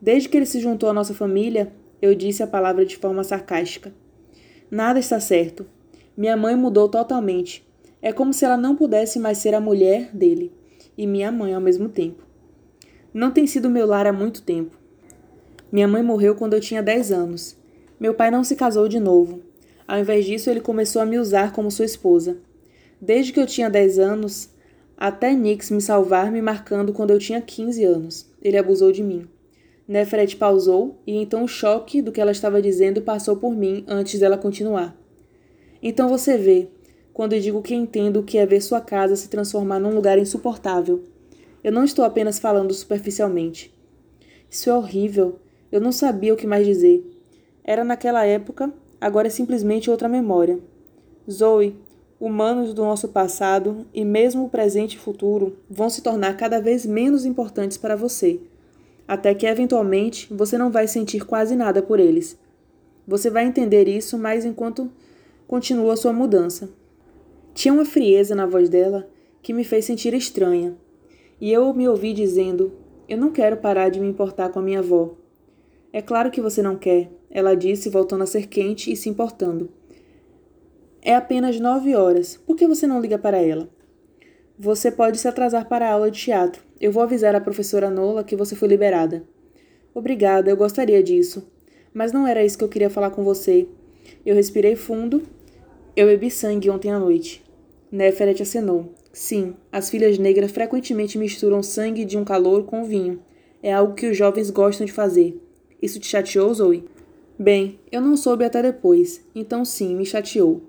Desde 0.01 0.29
que 0.29 0.37
ele 0.37 0.45
se 0.45 0.59
juntou 0.59 0.89
à 0.89 0.93
nossa 0.93 1.13
família, 1.13 1.73
eu 2.01 2.13
disse 2.13 2.43
a 2.43 2.47
palavra 2.47 2.85
de 2.85 2.97
forma 2.97 3.23
sarcástica. 3.23 3.93
Nada 4.69 4.99
está 4.99 5.19
certo. 5.19 5.65
Minha 6.15 6.35
mãe 6.35 6.55
mudou 6.55 6.89
totalmente. 6.89 7.65
É 8.01 8.11
como 8.11 8.33
se 8.33 8.45
ela 8.45 8.57
não 8.57 8.75
pudesse 8.75 9.19
mais 9.19 9.37
ser 9.37 9.55
a 9.55 9.61
mulher 9.61 10.15
dele 10.15 10.51
e 10.97 11.07
minha 11.07 11.31
mãe 11.31 11.53
ao 11.53 11.61
mesmo 11.61 11.89
tempo. 11.89 12.23
Não 13.13 13.31
tem 13.31 13.47
sido 13.47 13.69
meu 13.69 13.85
lar 13.85 14.07
há 14.07 14.13
muito 14.13 14.41
tempo. 14.41 14.77
Minha 15.71 15.87
mãe 15.87 16.03
morreu 16.03 16.35
quando 16.35 16.53
eu 16.53 16.61
tinha 16.61 16.83
10 16.83 17.11
anos. 17.11 17.57
Meu 17.99 18.13
pai 18.13 18.29
não 18.29 18.43
se 18.43 18.55
casou 18.55 18.87
de 18.87 18.99
novo. 18.99 19.41
Ao 19.87 19.97
invés 19.97 20.25
disso, 20.25 20.49
ele 20.49 20.59
começou 20.59 21.01
a 21.01 21.05
me 21.05 21.17
usar 21.17 21.53
como 21.53 21.71
sua 21.71 21.85
esposa. 21.85 22.37
Desde 22.99 23.31
que 23.31 23.39
eu 23.39 23.47
tinha 23.47 23.69
10 23.69 23.99
anos, 23.99 24.49
até 24.97 25.33
Nix 25.33 25.71
me 25.71 25.79
salvar 25.79 26.31
me 26.31 26.41
marcando 26.41 26.91
quando 26.91 27.11
eu 27.11 27.19
tinha 27.19 27.39
15 27.39 27.83
anos. 27.85 28.29
Ele 28.41 28.57
abusou 28.57 28.91
de 28.91 29.03
mim. 29.03 29.27
Nefret 29.87 30.35
pausou 30.35 30.99
e 31.07 31.15
então 31.15 31.43
o 31.43 31.47
choque 31.47 32.01
do 32.01 32.11
que 32.11 32.19
ela 32.19 32.31
estava 32.31 32.61
dizendo 32.61 33.01
passou 33.01 33.37
por 33.37 33.55
mim 33.55 33.85
antes 33.87 34.19
dela 34.19 34.37
continuar. 34.37 34.97
Então 35.81 36.09
você 36.09 36.37
vê, 36.37 36.67
quando 37.13 37.33
eu 37.33 37.39
digo 37.39 37.61
que 37.61 37.73
entendo 37.73 38.19
o 38.19 38.23
que 38.23 38.37
é 38.37 38.45
ver 38.45 38.59
sua 38.59 38.81
casa 38.81 39.15
se 39.15 39.29
transformar 39.29 39.79
num 39.79 39.95
lugar 39.95 40.19
insuportável. 40.19 41.03
Eu 41.63 41.71
não 41.71 41.85
estou 41.85 42.03
apenas 42.03 42.39
falando 42.39 42.73
superficialmente. 42.73 43.73
Isso 44.49 44.69
é 44.69 44.73
horrível. 44.73 45.39
Eu 45.71 45.79
não 45.79 45.91
sabia 45.91 46.33
o 46.33 46.37
que 46.37 46.47
mais 46.47 46.65
dizer. 46.65 47.03
Era 47.63 47.83
naquela 47.83 48.25
época, 48.25 48.73
agora 48.99 49.27
é 49.27 49.29
simplesmente 49.29 49.89
outra 49.89 50.07
memória. 50.07 50.59
Zoe, 51.29 51.75
humanos 52.19 52.73
do 52.73 52.81
nosso 52.83 53.09
passado 53.09 53.85
e 53.93 54.03
mesmo 54.03 54.45
o 54.45 54.49
presente 54.49 54.95
e 54.95 54.99
futuro 54.99 55.57
vão 55.69 55.89
se 55.89 56.01
tornar 56.01 56.35
cada 56.35 56.59
vez 56.59 56.85
menos 56.85 57.25
importantes 57.25 57.77
para 57.77 57.95
você, 57.95 58.39
até 59.07 59.33
que 59.33 59.45
eventualmente 59.45 60.33
você 60.33 60.57
não 60.57 60.71
vai 60.71 60.87
sentir 60.87 61.25
quase 61.25 61.55
nada 61.55 61.81
por 61.81 61.99
eles. 61.99 62.37
Você 63.07 63.29
vai 63.29 63.45
entender 63.45 63.87
isso 63.87 64.17
mais 64.17 64.45
enquanto 64.45 64.91
continua 65.47 65.95
sua 65.95 66.11
mudança. 66.11 66.69
Tinha 67.53 67.73
uma 67.73 67.85
frieza 67.85 68.35
na 68.35 68.45
voz 68.45 68.69
dela 68.69 69.07
que 69.41 69.53
me 69.53 69.63
fez 69.63 69.85
sentir 69.85 70.13
estranha, 70.13 70.75
e 71.39 71.51
eu 71.51 71.73
me 71.73 71.87
ouvi 71.87 72.13
dizendo: 72.13 72.73
Eu 73.07 73.17
não 73.17 73.31
quero 73.31 73.57
parar 73.57 73.89
de 73.89 73.99
me 73.99 74.07
importar 74.07 74.49
com 74.49 74.59
a 74.59 74.61
minha 74.61 74.79
avó. 74.79 75.13
É 75.93 76.01
claro 76.01 76.29
que 76.29 76.41
você 76.41 76.61
não 76.61 76.75
quer, 76.75 77.09
ela 77.29 77.55
disse, 77.55 77.89
voltando 77.89 78.23
a 78.23 78.27
ser 78.27 78.47
quente 78.47 78.91
e 78.91 78.95
se 78.95 79.09
importando. 79.09 79.69
É 81.01 81.15
apenas 81.15 81.59
nove 81.59 81.95
horas. 81.95 82.37
Por 82.45 82.55
que 82.55 82.67
você 82.67 82.85
não 82.85 82.99
liga 82.99 83.17
para 83.17 83.37
ela? 83.37 83.69
Você 84.59 84.91
pode 84.91 85.19
se 85.19 85.27
atrasar 85.27 85.67
para 85.67 85.87
a 85.87 85.93
aula 85.93 86.09
de 86.09 86.19
teatro. 86.19 86.63
Eu 86.81 86.91
vou 86.91 87.03
avisar 87.03 87.35
a 87.35 87.41
professora 87.41 87.89
Nola 87.89 88.23
que 88.23 88.35
você 88.35 88.55
foi 88.55 88.67
liberada. 88.67 89.23
Obrigada, 89.93 90.49
eu 90.49 90.57
gostaria 90.57 91.01
disso. 91.03 91.47
Mas 91.93 92.11
não 92.11 92.27
era 92.27 92.43
isso 92.43 92.57
que 92.57 92.63
eu 92.63 92.69
queria 92.69 92.89
falar 92.89 93.11
com 93.11 93.23
você. 93.23 93.67
Eu 94.25 94.35
respirei 94.35 94.75
fundo. 94.75 95.23
Eu 95.95 96.07
bebi 96.07 96.29
sangue 96.29 96.69
ontem 96.69 96.91
à 96.91 96.99
noite. 96.99 97.43
Neferet 97.91 98.41
acenou. 98.41 98.93
Sim, 99.13 99.55
as 99.71 99.89
filhas 99.89 100.17
negras 100.17 100.51
frequentemente 100.51 101.17
misturam 101.17 101.63
sangue 101.63 102.03
de 102.03 102.17
um 102.17 102.25
calor 102.25 102.65
com 102.65 102.83
vinho. 102.83 103.19
É 103.63 103.73
algo 103.73 103.95
que 103.95 104.07
os 104.07 104.17
jovens 104.17 104.49
gostam 104.49 104.85
de 104.85 104.91
fazer. 104.91 105.41
Isso 105.81 105.99
te 105.99 106.07
chateou, 106.07 106.53
Zoe? 106.53 106.83
Bem, 107.39 107.79
eu 107.91 108.01
não 108.01 108.17
soube 108.17 108.43
até 108.43 108.63
depois, 108.63 109.23
então 109.35 109.63
sim, 109.63 109.95
me 109.95 110.05
chateou. 110.05 110.63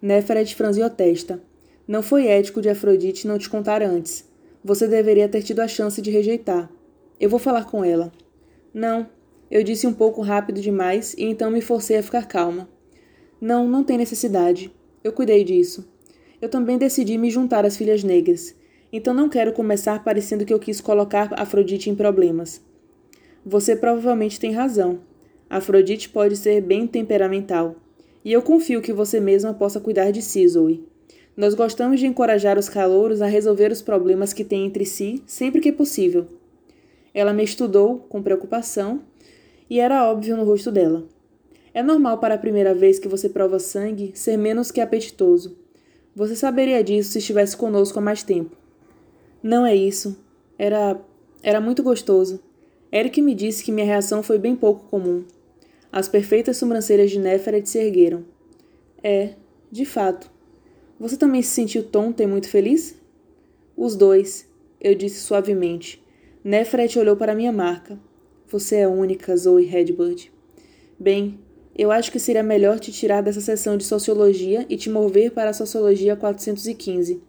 Neferet 0.00 0.54
franziu 0.54 0.86
a 0.86 0.90
testa. 0.90 1.42
Não 1.86 2.02
foi 2.02 2.26
ético 2.26 2.62
de 2.62 2.70
Afrodite 2.70 3.26
não 3.26 3.36
te 3.36 3.50
contar 3.50 3.82
antes. 3.82 4.26
Você 4.64 4.88
deveria 4.88 5.28
ter 5.28 5.42
tido 5.42 5.60
a 5.60 5.68
chance 5.68 6.00
de 6.00 6.10
rejeitar. 6.10 6.70
Eu 7.20 7.28
vou 7.28 7.38
falar 7.38 7.66
com 7.66 7.84
ela. 7.84 8.10
Não, 8.72 9.06
eu 9.50 9.62
disse 9.62 9.86
um 9.86 9.92
pouco 9.92 10.22
rápido 10.22 10.62
demais 10.62 11.12
e 11.18 11.24
então 11.24 11.50
me 11.50 11.60
forcei 11.60 11.98
a 11.98 12.02
ficar 12.02 12.26
calma. 12.26 12.68
Não, 13.38 13.68
não 13.68 13.84
tem 13.84 13.98
necessidade. 13.98 14.72
Eu 15.02 15.12
cuidei 15.12 15.44
disso. 15.44 15.86
Eu 16.40 16.48
também 16.48 16.78
decidi 16.78 17.18
me 17.18 17.30
juntar 17.30 17.66
às 17.66 17.76
filhas 17.76 18.02
negras, 18.02 18.54
então 18.90 19.12
não 19.12 19.28
quero 19.28 19.52
começar 19.52 20.02
parecendo 20.02 20.46
que 20.46 20.54
eu 20.54 20.58
quis 20.58 20.80
colocar 20.80 21.32
Afrodite 21.38 21.90
em 21.90 21.94
problemas. 21.94 22.62
Você 23.44 23.76
provavelmente 23.76 24.40
tem 24.40 24.52
razão. 24.52 25.00
Afrodite 25.54 26.08
pode 26.08 26.36
ser 26.36 26.60
bem 26.60 26.84
temperamental. 26.84 27.76
E 28.24 28.32
eu 28.32 28.42
confio 28.42 28.82
que 28.82 28.92
você 28.92 29.20
mesma 29.20 29.54
possa 29.54 29.78
cuidar 29.78 30.10
de 30.10 30.20
si, 30.20 30.48
Zoe. 30.48 30.84
Nós 31.36 31.54
gostamos 31.54 32.00
de 32.00 32.08
encorajar 32.08 32.58
os 32.58 32.68
calouros 32.68 33.22
a 33.22 33.26
resolver 33.26 33.70
os 33.70 33.80
problemas 33.80 34.32
que 34.32 34.42
têm 34.42 34.66
entre 34.66 34.84
si 34.84 35.22
sempre 35.28 35.60
que 35.60 35.70
possível. 35.70 36.26
Ela 37.14 37.32
me 37.32 37.44
estudou 37.44 37.98
com 38.08 38.20
preocupação 38.20 39.02
e 39.70 39.78
era 39.78 40.10
óbvio 40.10 40.36
no 40.36 40.42
rosto 40.42 40.72
dela. 40.72 41.04
É 41.72 41.84
normal 41.84 42.18
para 42.18 42.34
a 42.34 42.38
primeira 42.38 42.74
vez 42.74 42.98
que 42.98 43.06
você 43.06 43.28
prova 43.28 43.60
sangue 43.60 44.10
ser 44.12 44.36
menos 44.36 44.72
que 44.72 44.80
apetitoso. 44.80 45.56
Você 46.16 46.34
saberia 46.34 46.82
disso 46.82 47.12
se 47.12 47.18
estivesse 47.18 47.56
conosco 47.56 47.96
há 48.00 48.02
mais 48.02 48.24
tempo. 48.24 48.56
Não 49.40 49.64
é 49.64 49.76
isso. 49.76 50.18
Era 50.58 51.00
Era 51.44 51.60
muito 51.60 51.80
gostoso. 51.80 52.40
Eric 52.92 53.22
me 53.22 53.36
disse 53.36 53.62
que 53.62 53.70
minha 53.70 53.86
reação 53.86 54.20
foi 54.20 54.36
bem 54.36 54.56
pouco 54.56 54.88
comum. 54.90 55.22
As 55.96 56.08
perfeitas 56.08 56.56
sobrancelhas 56.56 57.08
de 57.08 57.20
Neferet 57.20 57.68
se 57.68 57.78
ergueram. 57.78 58.24
É, 59.00 59.34
de 59.70 59.84
fato. 59.84 60.28
Você 60.98 61.16
também 61.16 61.40
se 61.40 61.50
sentiu 61.50 61.84
tonta 61.84 62.20
e 62.20 62.26
muito 62.26 62.48
feliz? 62.48 62.96
Os 63.76 63.94
dois, 63.94 64.44
eu 64.80 64.92
disse 64.96 65.20
suavemente. 65.20 66.04
Nefret 66.42 66.98
olhou 66.98 67.14
para 67.14 67.32
minha 67.32 67.52
marca. 67.52 67.96
Você 68.48 68.78
é 68.78 68.88
única, 68.88 69.36
Zoe 69.36 69.66
Redbird. 69.66 70.32
Bem, 70.98 71.38
eu 71.78 71.92
acho 71.92 72.10
que 72.10 72.18
seria 72.18 72.42
melhor 72.42 72.80
te 72.80 72.90
tirar 72.90 73.20
dessa 73.20 73.40
sessão 73.40 73.76
de 73.76 73.84
sociologia 73.84 74.66
e 74.68 74.76
te 74.76 74.90
mover 74.90 75.30
para 75.30 75.50
a 75.50 75.54
sociologia 75.54 76.16
415. 76.16 77.22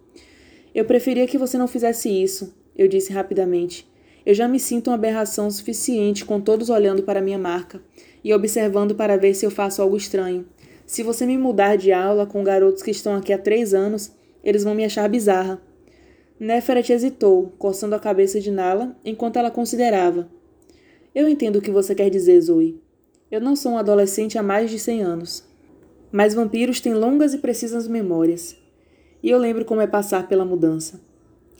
Eu 0.73 0.85
preferia 0.85 1.27
que 1.27 1.37
você 1.37 1.55
não 1.55 1.67
fizesse 1.67 2.09
isso, 2.09 2.51
eu 2.75 2.87
disse 2.87 3.13
rapidamente. 3.13 3.87
Eu 4.25 4.33
já 4.33 4.47
me 4.47 4.59
sinto 4.59 4.89
uma 4.89 4.95
aberração 4.95 5.51
suficiente 5.51 6.25
com 6.25 6.41
todos 6.41 6.71
olhando 6.71 7.03
para 7.03 7.21
minha 7.21 7.37
marca 7.37 7.79
e 8.25 8.33
observando 8.33 8.95
para 8.95 9.17
ver 9.17 9.35
se 9.35 9.45
eu 9.45 9.51
faço 9.51 9.83
algo 9.83 9.95
estranho. 9.95 10.47
Se 10.83 11.03
você 11.03 11.27
me 11.27 11.37
mudar 11.37 11.75
de 11.75 11.91
aula 11.91 12.25
com 12.25 12.43
garotos 12.43 12.81
que 12.81 12.89
estão 12.89 13.15
aqui 13.15 13.31
há 13.31 13.37
três 13.37 13.71
anos, 13.71 14.11
eles 14.43 14.63
vão 14.63 14.73
me 14.73 14.83
achar 14.83 15.07
bizarra. 15.07 15.61
Neferet 16.39 16.91
hesitou, 16.91 17.53
coçando 17.59 17.93
a 17.93 17.99
cabeça 17.99 18.41
de 18.41 18.49
Nala, 18.49 18.97
enquanto 19.05 19.37
ela 19.37 19.51
considerava. 19.51 20.27
Eu 21.13 21.29
entendo 21.29 21.57
o 21.57 21.61
que 21.61 21.69
você 21.69 21.93
quer 21.93 22.09
dizer, 22.09 22.41
Zoe. 22.41 22.81
Eu 23.29 23.39
não 23.39 23.55
sou 23.55 23.73
um 23.73 23.77
adolescente 23.77 24.39
há 24.39 24.43
mais 24.43 24.71
de 24.71 24.79
cem 24.79 25.03
anos. 25.03 25.43
Mas 26.11 26.33
vampiros 26.33 26.81
têm 26.81 26.95
longas 26.95 27.35
e 27.35 27.37
precisas 27.37 27.87
memórias. 27.87 28.57
E 29.21 29.29
eu 29.29 29.37
lembro 29.37 29.65
como 29.65 29.81
é 29.81 29.87
passar 29.87 30.27
pela 30.27 30.43
mudança. 30.43 30.99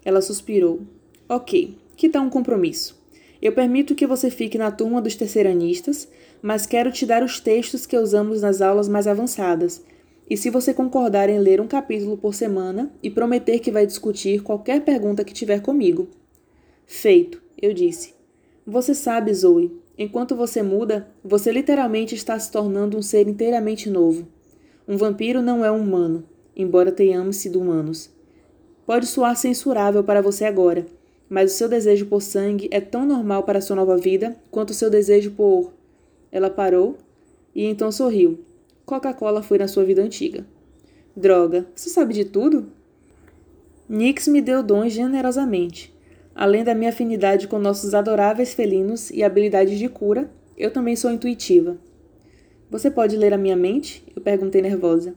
Ela 0.04 0.20
suspirou. 0.20 0.82
Ok, 1.30 1.78
que 1.96 2.10
tal 2.10 2.24
um 2.24 2.30
compromisso? 2.30 3.06
Eu 3.42 3.52
permito 3.52 3.94
que 3.94 4.08
você 4.08 4.32
fique 4.32 4.58
na 4.58 4.72
turma 4.72 5.00
dos 5.00 5.16
terceiranistas, 5.16 6.08
mas 6.46 6.68
quero 6.68 6.92
te 6.92 7.08
dar 7.08 7.24
os 7.24 7.40
textos 7.40 7.88
que 7.88 7.98
usamos 7.98 8.44
nas 8.44 8.62
aulas 8.62 8.88
mais 8.88 9.08
avançadas. 9.08 9.84
E 10.30 10.38
se 10.38 10.52
você 10.52 10.76
concordar 10.76 11.28
em 11.28 11.40
ler 11.40 11.60
um 11.60 11.66
capítulo 11.66 12.16
por 12.16 12.36
semana 12.36 12.92
e 13.02 13.10
prometer 13.10 13.58
que 13.58 13.72
vai 13.72 13.84
discutir 13.84 14.44
qualquer 14.44 14.82
pergunta 14.82 15.24
que 15.24 15.34
tiver 15.34 15.60
comigo. 15.60 16.08
Feito, 16.86 17.42
eu 17.60 17.74
disse. 17.74 18.14
Você 18.64 18.94
sabe, 18.94 19.34
Zoe, 19.34 19.76
enquanto 19.98 20.36
você 20.36 20.62
muda, 20.62 21.08
você 21.24 21.52
literalmente 21.52 22.14
está 22.14 22.38
se 22.38 22.52
tornando 22.52 22.96
um 22.96 23.02
ser 23.02 23.28
inteiramente 23.28 23.90
novo. 23.90 24.28
Um 24.88 24.98
vampiro 24.98 25.42
não 25.42 25.66
é 25.66 25.72
humano, 25.72 26.24
embora 26.56 26.92
tenhamos 26.92 27.38
sido 27.38 27.60
humanos. 27.60 28.12
Pode 28.86 29.08
soar 29.08 29.36
censurável 29.36 30.04
para 30.04 30.22
você 30.22 30.46
agora, 30.46 30.86
mas 31.28 31.52
o 31.52 31.56
seu 31.56 31.68
desejo 31.68 32.06
por 32.06 32.22
sangue 32.22 32.70
é 32.70 32.80
tão 32.80 33.04
normal 33.04 33.42
para 33.42 33.62
sua 33.62 33.76
nova 33.76 33.98
vida 33.98 34.38
quanto 34.52 34.70
o 34.70 34.76
seu 34.76 34.92
desejo 34.92 35.32
por. 35.32 35.74
Ela 36.32 36.50
parou 36.50 36.98
e 37.54 37.66
então 37.66 37.92
sorriu. 37.92 38.40
Coca-Cola 38.86 39.42
foi 39.42 39.58
na 39.58 39.68
sua 39.68 39.84
vida 39.84 40.02
antiga. 40.02 40.46
Droga, 41.16 41.66
você 41.76 41.90
sabe 41.90 42.14
de 42.14 42.26
tudo? 42.26 42.72
Nix 43.88 44.28
me 44.28 44.42
deu 44.42 44.62
dons 44.62 44.92
generosamente. 44.92 45.94
Além 46.36 46.64
da 46.64 46.76
minha 46.76 46.90
afinidade 46.90 47.48
com 47.48 47.58
nossos 47.58 47.94
adoráveis 47.94 48.54
felinos 48.54 49.10
e 49.10 49.24
habilidade 49.24 49.78
de 49.78 49.88
cura, 49.88 50.30
eu 50.58 50.72
também 50.72 50.96
sou 50.96 51.12
intuitiva. 51.12 51.78
Você 52.70 52.92
pode 52.92 53.16
ler 53.16 53.34
a 53.34 53.38
minha 53.38 53.56
mente? 53.56 54.04
Eu 54.16 54.22
perguntei 54.22 54.62
nervosa. 54.62 55.16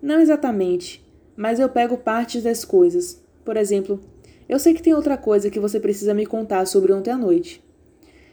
Não 0.00 0.20
exatamente, 0.20 1.04
mas 1.36 1.60
eu 1.60 1.68
pego 1.68 1.98
partes 1.98 2.42
das 2.42 2.64
coisas. 2.64 3.22
Por 3.44 3.56
exemplo, 3.56 4.00
eu 4.48 4.58
sei 4.58 4.72
que 4.72 4.82
tem 4.82 4.94
outra 4.94 5.16
coisa 5.16 5.50
que 5.50 5.60
você 5.60 5.78
precisa 5.78 6.14
me 6.14 6.24
contar 6.24 6.66
sobre 6.66 6.92
ontem 6.92 7.10
à 7.10 7.18
noite. 7.18 7.62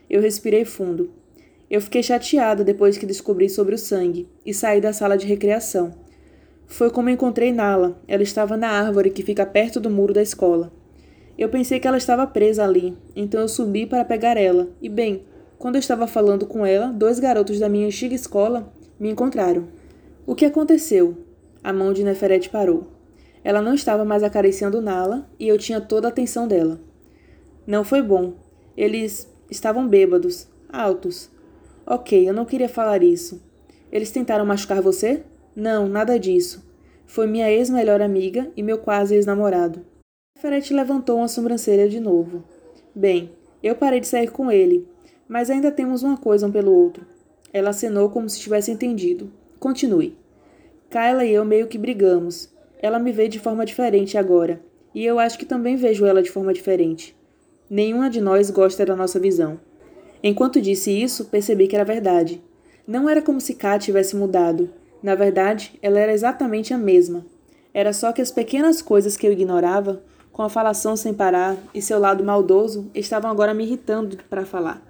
Eu 0.09 0.21
respirei 0.21 0.63
fundo. 0.63 1.09
Eu 1.69 1.81
fiquei 1.81 2.03
chateada 2.03 2.63
depois 2.63 2.97
que 2.97 3.05
descobri 3.05 3.49
sobre 3.49 3.75
o 3.75 3.77
sangue 3.77 4.27
e 4.45 4.53
saí 4.53 4.79
da 4.79 4.93
sala 4.93 5.17
de 5.17 5.25
recreação. 5.25 5.93
Foi 6.67 6.89
como 6.89 7.09
encontrei 7.09 7.51
Nala. 7.51 7.99
Ela 8.07 8.23
estava 8.23 8.57
na 8.57 8.69
árvore 8.69 9.09
que 9.09 9.23
fica 9.23 9.45
perto 9.45 9.79
do 9.79 9.89
muro 9.89 10.13
da 10.13 10.21
escola. 10.21 10.71
Eu 11.37 11.49
pensei 11.49 11.79
que 11.79 11.87
ela 11.87 11.97
estava 11.97 12.27
presa 12.27 12.63
ali, 12.63 12.95
então 13.15 13.41
eu 13.41 13.47
subi 13.47 13.85
para 13.85 14.05
pegar 14.05 14.37
ela. 14.37 14.69
E 14.81 14.87
bem, 14.87 15.23
quando 15.57 15.75
eu 15.75 15.79
estava 15.79 16.05
falando 16.05 16.45
com 16.45 16.65
ela, 16.65 16.87
dois 16.87 17.19
garotos 17.19 17.59
da 17.59 17.69
minha 17.69 17.87
antiga 17.87 18.13
escola 18.13 18.71
me 18.99 19.09
encontraram. 19.09 19.67
O 20.25 20.35
que 20.35 20.45
aconteceu? 20.45 21.17
A 21.63 21.73
mão 21.73 21.91
de 21.91 22.03
Neferet 22.03 22.49
parou. 22.49 22.87
Ela 23.43 23.61
não 23.61 23.73
estava 23.73 24.05
mais 24.05 24.23
acariciando 24.23 24.81
Nala 24.81 25.27
e 25.39 25.47
eu 25.47 25.57
tinha 25.57 25.81
toda 25.81 26.07
a 26.07 26.09
atenção 26.09 26.47
dela. 26.47 26.79
Não 27.65 27.83
foi 27.83 28.01
bom. 28.01 28.33
Eles 28.75 29.27
estavam 29.49 29.87
bêbados, 29.87 30.47
altos. 30.69 31.29
Ok, 31.85 32.27
eu 32.27 32.33
não 32.33 32.45
queria 32.45 32.69
falar 32.69 33.03
isso. 33.03 33.41
Eles 33.91 34.11
tentaram 34.11 34.45
machucar 34.45 34.81
você? 34.81 35.23
Não, 35.55 35.87
nada 35.87 36.17
disso. 36.17 36.65
Foi 37.05 37.27
minha 37.27 37.51
ex-melhor 37.51 38.01
amiga 38.01 38.49
e 38.55 38.63
meu 38.63 38.77
quase 38.77 39.15
ex-namorado. 39.15 39.85
Ferret 40.37 40.73
levantou 40.73 41.17
uma 41.17 41.27
sobrancelha 41.27 41.87
de 41.87 41.99
novo. 41.99 42.43
Bem, 42.95 43.31
eu 43.61 43.75
parei 43.75 43.99
de 43.99 44.07
sair 44.07 44.31
com 44.31 44.51
ele, 44.51 44.87
mas 45.27 45.49
ainda 45.49 45.71
temos 45.71 46.03
uma 46.03 46.17
coisa 46.17 46.47
um 46.47 46.51
pelo 46.51 46.73
outro. 46.73 47.05
Ela 47.51 47.69
acenou 47.69 48.09
como 48.09 48.29
se 48.29 48.39
tivesse 48.39 48.71
entendido. 48.71 49.31
Continue. 49.59 50.17
Kyla 50.89 51.25
e 51.25 51.33
eu 51.33 51.45
meio 51.45 51.67
que 51.67 51.77
brigamos, 51.77 52.53
ela 52.79 52.99
me 52.99 53.11
vê 53.11 53.27
de 53.27 53.39
forma 53.39 53.65
diferente 53.65 54.17
agora, 54.17 54.61
e 54.93 55.05
eu 55.05 55.17
acho 55.17 55.39
que 55.39 55.45
também 55.45 55.75
vejo 55.75 56.05
ela 56.05 56.21
de 56.21 56.29
forma 56.29 56.53
diferente. 56.53 57.15
Nenhuma 57.69 58.09
de 58.09 58.21
nós 58.21 58.51
gosta 58.51 58.85
da 58.85 58.95
nossa 58.95 59.19
visão. 59.19 59.59
Enquanto 60.23 60.61
disse 60.61 60.89
isso, 60.89 61.25
percebi 61.25 61.67
que 61.67 61.75
era 61.75 61.83
verdade. 61.83 62.41
Não 62.87 63.09
era 63.09 63.21
como 63.21 63.41
se 63.41 63.55
Kat 63.55 63.83
tivesse 63.83 64.15
mudado. 64.15 64.69
Na 65.03 65.15
verdade, 65.15 65.77
ela 65.81 65.99
era 65.99 66.13
exatamente 66.13 66.73
a 66.73 66.77
mesma. 66.77 67.25
Era 67.73 67.91
só 67.91 68.13
que 68.13 68.21
as 68.21 68.31
pequenas 68.31 68.81
coisas 68.81 69.17
que 69.17 69.27
eu 69.27 69.33
ignorava, 69.33 70.01
com 70.31 70.41
a 70.41 70.49
falação 70.49 70.95
sem 70.95 71.13
parar 71.13 71.57
e 71.73 71.81
seu 71.81 71.99
lado 71.99 72.23
maldoso, 72.23 72.89
estavam 72.95 73.29
agora 73.29 73.53
me 73.53 73.65
irritando 73.65 74.17
para 74.29 74.45
falar. 74.45 74.81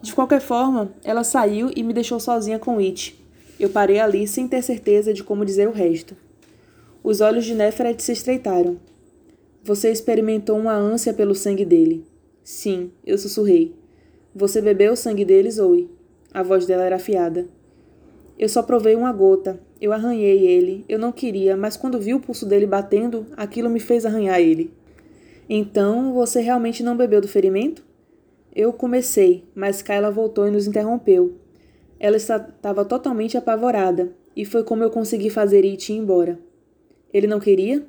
De 0.00 0.14
qualquer 0.14 0.40
forma, 0.40 0.90
ela 1.04 1.22
saiu 1.22 1.70
e 1.76 1.82
me 1.82 1.92
deixou 1.92 2.18
sozinha 2.18 2.58
com 2.58 2.78
It. 2.78 3.22
Eu 3.58 3.68
parei 3.68 4.00
ali 4.00 4.26
sem 4.26 4.48
ter 4.48 4.62
certeza 4.62 5.12
de 5.12 5.22
como 5.22 5.44
dizer 5.44 5.68
o 5.68 5.72
resto. 5.72 6.16
Os 7.04 7.20
olhos 7.20 7.44
de 7.44 7.54
Neferet 7.54 8.02
se 8.02 8.12
estreitaram. 8.12 8.78
Você 9.62 9.90
experimentou 9.90 10.58
uma 10.58 10.72
ânsia 10.72 11.12
pelo 11.12 11.34
sangue 11.34 11.66
dele. 11.66 12.06
Sim, 12.42 12.90
eu 13.04 13.18
sussurrei. 13.18 13.79
Você 14.34 14.60
bebeu 14.60 14.92
o 14.92 14.96
sangue 14.96 15.24
dele, 15.24 15.50
Zoe. 15.50 15.90
A 16.32 16.42
voz 16.42 16.64
dela 16.64 16.84
era 16.84 16.96
afiada. 16.96 17.48
Eu 18.38 18.48
só 18.48 18.62
provei 18.62 18.94
uma 18.94 19.12
gota. 19.12 19.60
Eu 19.80 19.92
arranhei 19.92 20.46
ele. 20.46 20.84
Eu 20.88 20.98
não 20.98 21.10
queria, 21.10 21.56
mas 21.56 21.76
quando 21.76 21.98
vi 21.98 22.14
o 22.14 22.20
pulso 22.20 22.46
dele 22.46 22.66
batendo, 22.66 23.26
aquilo 23.36 23.68
me 23.68 23.80
fez 23.80 24.06
arranhar 24.06 24.40
ele. 24.40 24.72
Então, 25.48 26.14
você 26.14 26.40
realmente 26.40 26.82
não 26.82 26.96
bebeu 26.96 27.20
do 27.20 27.26
ferimento? 27.26 27.84
Eu 28.54 28.72
comecei, 28.72 29.44
mas 29.54 29.82
Kyla 29.82 30.10
voltou 30.10 30.46
e 30.46 30.50
nos 30.50 30.66
interrompeu. 30.66 31.34
Ela 31.98 32.16
estava 32.16 32.84
totalmente 32.84 33.36
apavorada, 33.36 34.12
e 34.34 34.44
foi 34.44 34.62
como 34.62 34.82
eu 34.82 34.90
consegui 34.90 35.28
fazer 35.28 35.64
It 35.64 35.92
ir 35.92 35.96
embora. 35.96 36.38
Ele 37.12 37.26
não 37.26 37.40
queria? 37.40 37.84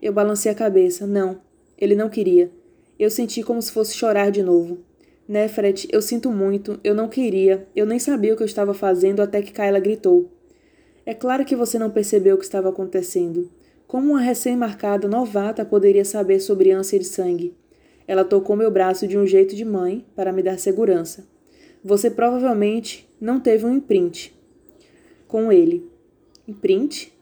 Eu 0.00 0.12
balancei 0.12 0.50
a 0.50 0.54
cabeça. 0.54 1.06
Não, 1.06 1.40
ele 1.76 1.94
não 1.94 2.08
queria. 2.08 2.50
Eu 2.98 3.10
senti 3.10 3.42
como 3.42 3.60
se 3.60 3.72
fosse 3.72 3.94
chorar 3.94 4.30
de 4.30 4.42
novo. 4.42 4.78
Nefret, 5.26 5.88
eu 5.90 6.02
sinto 6.02 6.30
muito, 6.30 6.78
eu 6.84 6.94
não 6.94 7.08
queria, 7.08 7.66
eu 7.74 7.86
nem 7.86 7.98
sabia 7.98 8.34
o 8.34 8.36
que 8.36 8.42
eu 8.42 8.46
estava 8.46 8.74
fazendo 8.74 9.20
até 9.20 9.40
que 9.40 9.52
Kyla 9.52 9.80
gritou. 9.80 10.30
É 11.06 11.14
claro 11.14 11.44
que 11.44 11.56
você 11.56 11.78
não 11.78 11.90
percebeu 11.90 12.34
o 12.34 12.38
que 12.38 12.44
estava 12.44 12.68
acontecendo. 12.68 13.50
Como 13.86 14.10
uma 14.10 14.20
recém-marcada 14.20 15.08
novata 15.08 15.64
poderia 15.64 16.04
saber 16.04 16.40
sobre 16.40 16.72
ânsia 16.72 16.98
de 16.98 17.06
sangue? 17.06 17.54
Ela 18.06 18.24
tocou 18.24 18.54
meu 18.54 18.70
braço 18.70 19.06
de 19.06 19.16
um 19.16 19.26
jeito 19.26 19.54
de 19.54 19.64
mãe 19.64 20.04
para 20.14 20.32
me 20.32 20.42
dar 20.42 20.58
segurança. 20.58 21.26
Você 21.82 22.10
provavelmente 22.10 23.08
não 23.20 23.40
teve 23.40 23.64
um 23.64 23.74
imprint 23.74 24.34
com 25.26 25.50
ele. 25.50 25.90
Imprint? 26.46 27.12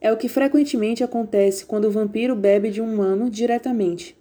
É 0.00 0.12
o 0.12 0.16
que 0.16 0.28
frequentemente 0.28 1.02
acontece 1.02 1.64
quando 1.64 1.86
o 1.86 1.90
vampiro 1.90 2.34
bebe 2.34 2.70
de 2.70 2.80
um 2.80 2.92
humano 2.92 3.30
diretamente, 3.30 4.16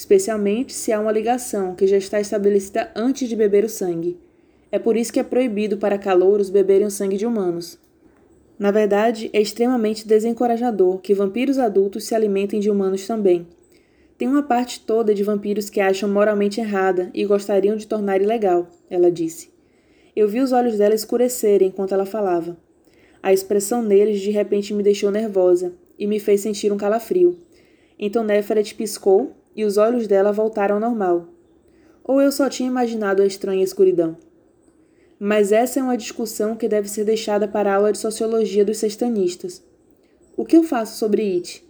especialmente 0.00 0.72
se 0.72 0.94
há 0.94 0.98
uma 0.98 1.12
ligação 1.12 1.74
que 1.74 1.86
já 1.86 1.98
está 1.98 2.18
estabelecida 2.18 2.90
antes 2.96 3.28
de 3.28 3.36
beber 3.36 3.66
o 3.66 3.68
sangue. 3.68 4.16
É 4.72 4.78
por 4.78 4.96
isso 4.96 5.12
que 5.12 5.20
é 5.20 5.22
proibido 5.22 5.76
para 5.76 5.98
calouros 5.98 6.48
beberem 6.48 6.86
o 6.86 6.90
sangue 6.90 7.18
de 7.18 7.26
humanos. 7.26 7.78
Na 8.58 8.70
verdade, 8.70 9.28
é 9.30 9.42
extremamente 9.42 10.08
desencorajador 10.08 11.00
que 11.02 11.12
vampiros 11.12 11.58
adultos 11.58 12.04
se 12.04 12.14
alimentem 12.14 12.60
de 12.60 12.70
humanos 12.70 13.06
também. 13.06 13.46
Tem 14.16 14.26
uma 14.26 14.42
parte 14.42 14.80
toda 14.80 15.14
de 15.14 15.22
vampiros 15.22 15.68
que 15.68 15.82
acham 15.82 16.08
moralmente 16.08 16.62
errada 16.62 17.10
e 17.12 17.26
gostariam 17.26 17.76
de 17.76 17.86
tornar 17.86 18.22
ilegal, 18.22 18.70
ela 18.88 19.10
disse. 19.10 19.50
Eu 20.16 20.26
vi 20.26 20.40
os 20.40 20.50
olhos 20.50 20.78
dela 20.78 20.94
escurecerem 20.94 21.68
enquanto 21.68 21.92
ela 21.92 22.06
falava. 22.06 22.56
A 23.22 23.34
expressão 23.34 23.82
neles 23.82 24.22
de 24.22 24.30
repente 24.30 24.72
me 24.72 24.82
deixou 24.82 25.10
nervosa 25.10 25.74
e 25.98 26.06
me 26.06 26.18
fez 26.18 26.40
sentir 26.40 26.72
um 26.72 26.78
calafrio. 26.78 27.36
Então 27.98 28.24
Neferet 28.24 28.74
piscou 28.74 29.36
e 29.54 29.64
os 29.64 29.76
olhos 29.76 30.06
dela 30.06 30.32
voltaram 30.32 30.76
ao 30.76 30.80
normal. 30.80 31.28
Ou 32.04 32.20
eu 32.20 32.32
só 32.32 32.48
tinha 32.48 32.68
imaginado 32.68 33.22
a 33.22 33.26
estranha 33.26 33.62
escuridão? 33.62 34.16
Mas 35.18 35.52
essa 35.52 35.78
é 35.78 35.82
uma 35.82 35.96
discussão 35.96 36.56
que 36.56 36.66
deve 36.66 36.88
ser 36.88 37.04
deixada 37.04 37.46
para 37.46 37.70
a 37.70 37.76
aula 37.76 37.92
de 37.92 37.98
sociologia 37.98 38.64
dos 38.64 38.78
sextanistas. 38.78 39.62
O 40.36 40.44
que 40.44 40.56
eu 40.56 40.62
faço 40.62 40.96
sobre 40.96 41.34
It? 41.34 41.62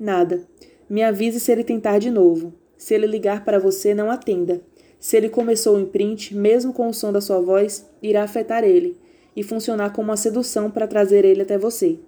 Nada. 0.00 0.42
Me 0.88 1.02
avise 1.02 1.38
se 1.38 1.52
ele 1.52 1.62
tentar 1.62 1.98
de 1.98 2.10
novo. 2.10 2.54
Se 2.78 2.94
ele 2.94 3.06
ligar 3.06 3.44
para 3.44 3.58
você, 3.58 3.94
não 3.94 4.10
atenda. 4.10 4.62
Se 4.98 5.16
ele 5.16 5.28
começou 5.28 5.76
o 5.76 5.80
imprint, 5.80 6.34
mesmo 6.34 6.72
com 6.72 6.88
o 6.88 6.94
som 6.94 7.12
da 7.12 7.20
sua 7.20 7.40
voz, 7.40 7.86
irá 8.02 8.22
afetar 8.22 8.64
ele 8.64 8.96
e 9.36 9.42
funcionar 9.42 9.92
como 9.92 10.08
uma 10.08 10.16
sedução 10.16 10.70
para 10.70 10.88
trazer 10.88 11.24
ele 11.24 11.42
até 11.42 11.58
você. 11.58 11.98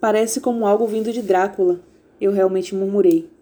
Parece 0.00 0.40
como 0.40 0.66
algo 0.66 0.86
vindo 0.86 1.12
de 1.12 1.22
Drácula, 1.22 1.80
eu 2.20 2.32
realmente 2.32 2.74
murmurei. 2.74 3.35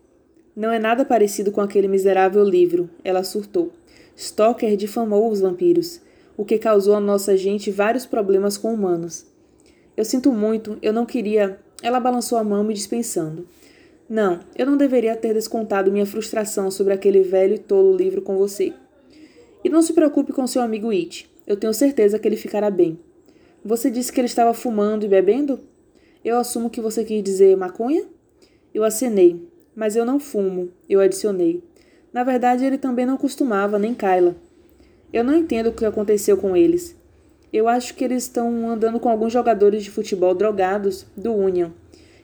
Não 0.56 0.70
é 0.70 0.78
nada 0.78 1.04
parecido 1.04 1.50
com 1.50 1.60
aquele 1.60 1.88
miserável 1.88 2.44
livro, 2.44 2.88
ela 3.02 3.24
surtou. 3.24 3.72
Stoker 4.16 4.76
difamou 4.76 5.28
os 5.28 5.40
vampiros, 5.40 6.00
o 6.36 6.44
que 6.44 6.58
causou 6.58 6.94
a 6.94 7.00
nossa 7.00 7.36
gente 7.36 7.72
vários 7.72 8.06
problemas 8.06 8.56
com 8.56 8.72
humanos. 8.72 9.26
Eu 9.96 10.04
sinto 10.04 10.32
muito, 10.32 10.78
eu 10.80 10.92
não 10.92 11.04
queria. 11.04 11.58
Ela 11.82 11.98
balançou 11.98 12.38
a 12.38 12.44
mão 12.44 12.62
me 12.62 12.72
dispensando. 12.72 13.46
Não, 14.08 14.40
eu 14.56 14.66
não 14.66 14.76
deveria 14.76 15.16
ter 15.16 15.34
descontado 15.34 15.90
minha 15.90 16.06
frustração 16.06 16.70
sobre 16.70 16.92
aquele 16.92 17.22
velho 17.22 17.54
e 17.54 17.58
tolo 17.58 17.96
livro 17.96 18.22
com 18.22 18.36
você. 18.36 18.72
E 19.64 19.68
não 19.68 19.82
se 19.82 19.92
preocupe 19.92 20.32
com 20.32 20.46
seu 20.46 20.62
amigo 20.62 20.90
It. 20.90 21.28
Eu 21.46 21.56
tenho 21.56 21.74
certeza 21.74 22.18
que 22.18 22.28
ele 22.28 22.36
ficará 22.36 22.70
bem. 22.70 22.98
Você 23.64 23.90
disse 23.90 24.12
que 24.12 24.20
ele 24.20 24.26
estava 24.26 24.52
fumando 24.54 25.04
e 25.04 25.08
bebendo? 25.08 25.60
Eu 26.24 26.38
assumo 26.38 26.70
que 26.70 26.80
você 26.80 27.04
quis 27.04 27.22
dizer 27.22 27.56
maconha? 27.56 28.04
Eu 28.72 28.84
acenei. 28.84 29.53
Mas 29.74 29.96
eu 29.96 30.04
não 30.04 30.20
fumo, 30.20 30.70
eu 30.88 31.00
adicionei. 31.00 31.62
Na 32.12 32.22
verdade, 32.22 32.64
ele 32.64 32.78
também 32.78 33.06
não 33.06 33.16
costumava, 33.16 33.78
nem 33.78 33.94
Kyla. 33.94 34.36
Eu 35.12 35.24
não 35.24 35.34
entendo 35.34 35.68
o 35.68 35.72
que 35.72 35.84
aconteceu 35.84 36.36
com 36.36 36.56
eles. 36.56 36.96
Eu 37.52 37.68
acho 37.68 37.94
que 37.94 38.04
eles 38.04 38.24
estão 38.24 38.68
andando 38.68 38.98
com 39.00 39.08
alguns 39.08 39.32
jogadores 39.32 39.82
de 39.84 39.90
futebol 39.90 40.34
drogados 40.34 41.06
do 41.16 41.32
Union 41.32 41.70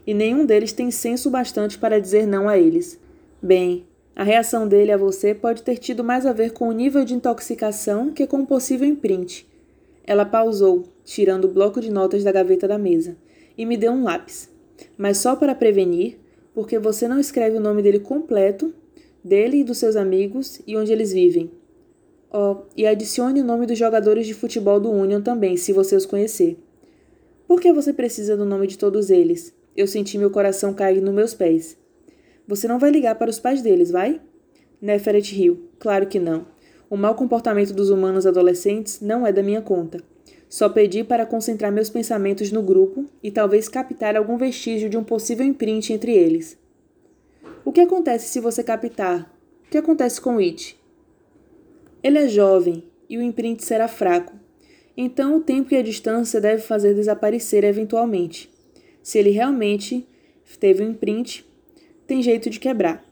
e 0.07 0.15
nenhum 0.15 0.45
deles 0.45 0.73
tem 0.73 0.91
senso 0.91 1.31
bastante 1.31 1.79
para 1.79 2.01
dizer 2.01 2.27
não 2.27 2.49
a 2.49 2.59
eles. 2.59 2.99
Bem, 3.41 3.87
a 4.15 4.25
reação 4.25 4.67
dele 4.67 4.93
a 4.93 4.97
você 4.97 5.35
pode 5.35 5.63
ter 5.63 5.79
tido 5.79 6.03
mais 6.03 6.27
a 6.27 6.33
ver 6.33 6.53
com 6.53 6.69
o 6.69 6.73
nível 6.73 7.05
de 7.05 7.15
intoxicação 7.15 8.11
que 8.11 8.27
com 8.27 8.41
o 8.41 8.47
possível 8.47 8.89
imprint. 8.89 9.47
Ela 10.05 10.25
pausou, 10.25 10.85
tirando 11.05 11.45
o 11.45 11.53
bloco 11.53 11.81
de 11.81 11.91
notas 11.91 12.25
da 12.25 12.33
gaveta 12.33 12.67
da 12.67 12.77
mesa, 12.77 13.17
e 13.57 13.65
me 13.65 13.77
deu 13.77 13.93
um 13.93 14.03
lápis. 14.03 14.49
Mas 14.97 15.19
só 15.19 15.37
para 15.37 15.55
prevenir, 15.55 16.19
porque 16.55 16.79
você 16.79 17.07
não 17.07 17.19
escreve 17.19 17.57
o 17.57 17.61
nome 17.61 17.83
dele 17.83 18.01
completo, 18.01 18.75
dele 19.23 19.59
e 19.59 19.65
dos 19.65 19.79
seus 19.79 19.97
amigos 19.97 20.61
e 20.67 20.77
onde 20.77 20.93
eles 20.93 21.13
vivem. 21.13 21.51
Oh, 22.33 22.59
e 22.77 22.87
adicione 22.87 23.41
o 23.41 23.45
nome 23.45 23.67
dos 23.67 23.79
jogadores 23.79 24.27
de 24.27 24.35
futebol 24.35 24.79
do 24.79 24.91
Union 24.91 25.21
também, 25.21 25.57
se 25.57 25.73
você 25.73 25.97
os 25.97 26.07
conhecer. 26.07 26.57
Por 27.47 27.61
que 27.61 27.73
você 27.73 27.93
precisa 27.93 28.37
do 28.37 28.45
nome 28.45 28.67
de 28.69 28.79
todos 28.79 29.11
eles? 29.11 29.53
Eu 29.77 29.87
senti 29.87 30.17
meu 30.17 30.31
coração 30.31 30.73
cair 30.73 31.01
nos 31.01 31.15
meus 31.15 31.35
pés. 31.35 31.77
Você 32.47 32.69
não 32.69 32.79
vai 32.79 32.91
ligar 32.91 33.17
para 33.17 33.31
os 33.31 33.41
pais 33.41 33.63
deles, 33.63 33.91
vai? 33.91 34.21
Neferet 34.81 35.35
riu. 35.35 35.69
Claro 35.79 36.07
que 36.07 36.19
não. 36.19 36.47
O 36.89 36.97
mau 36.97 37.15
comportamento 37.15 37.73
dos 37.73 37.91
humanos 37.91 38.27
adolescentes 38.27 39.01
não 39.01 39.27
é 39.27 39.33
da 39.33 39.43
minha 39.43 39.63
conta. 39.63 40.03
Só 40.51 40.69
pedi 40.69 41.05
para 41.05 41.25
concentrar 41.25 41.71
meus 41.71 41.89
pensamentos 41.89 42.51
no 42.51 42.61
grupo 42.61 43.07
e 43.23 43.31
talvez 43.31 43.69
captar 43.69 44.17
algum 44.17 44.37
vestígio 44.37 44.91
de 44.91 44.99
um 44.99 45.05
possível 45.05 45.47
imprint 45.47 45.93
entre 45.93 46.13
eles. 46.13 46.59
O 47.65 47.71
que 47.71 47.81
acontece 47.81 48.27
se 48.27 48.41
você 48.41 48.65
captar? 48.65 49.33
O 49.65 49.71
que 49.71 49.79
acontece 49.79 50.21
com 50.21 50.39
It? 50.39 50.77
Ele 52.03 52.19
é 52.19 52.27
jovem 52.27 52.83
e 53.09 53.17
o 53.17 53.23
imprint 53.23 53.65
será 53.65 53.87
fraco. 53.87 54.35
Então 54.97 55.37
o 55.37 55.41
tempo 55.41 55.73
e 55.73 55.77
a 55.77 55.83
distância 55.83 56.41
deve 56.41 56.63
fazer 56.63 56.95
desaparecer 56.95 57.63
eventualmente. 57.63 58.51
Se 59.05 59.21
ele 59.21 59.31
realmente 59.31 60.05
teve 60.59 60.83
um 60.83 60.91
imprint, 60.91 61.47
tem 62.09 62.21
jeito 62.21 62.51
de 62.51 62.59
quebrar. 62.59 63.09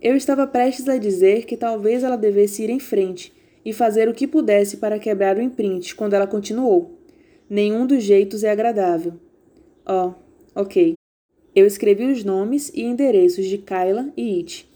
Eu 0.00 0.16
estava 0.16 0.46
prestes 0.46 0.88
a 0.88 0.96
dizer 0.96 1.44
que 1.44 1.58
talvez 1.58 2.02
ela 2.02 2.16
devesse 2.16 2.62
ir 2.62 2.70
em 2.70 2.80
frente 2.80 3.38
e 3.64 3.72
fazer 3.72 4.08
o 4.08 4.14
que 4.14 4.26
pudesse 4.26 4.76
para 4.78 4.98
quebrar 4.98 5.36
o 5.36 5.42
imprint 5.42 5.94
quando 5.94 6.14
ela 6.14 6.26
continuou. 6.26 6.98
Nenhum 7.48 7.86
dos 7.86 8.02
jeitos 8.02 8.44
é 8.44 8.50
agradável. 8.50 9.14
Oh, 9.86 10.12
ok. 10.54 10.94
Eu 11.54 11.66
escrevi 11.66 12.04
os 12.04 12.22
nomes 12.22 12.70
e 12.74 12.82
endereços 12.82 13.44
de 13.46 13.58
Kyla 13.58 14.12
e 14.16 14.38
It. 14.38 14.68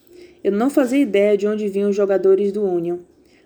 Eu 0.42 0.52
não 0.52 0.68
fazia 0.68 0.98
ideia 0.98 1.36
de 1.36 1.46
onde 1.46 1.68
vinham 1.68 1.90
os 1.90 1.96
jogadores 1.96 2.52
do 2.52 2.64
Union, 2.64 2.98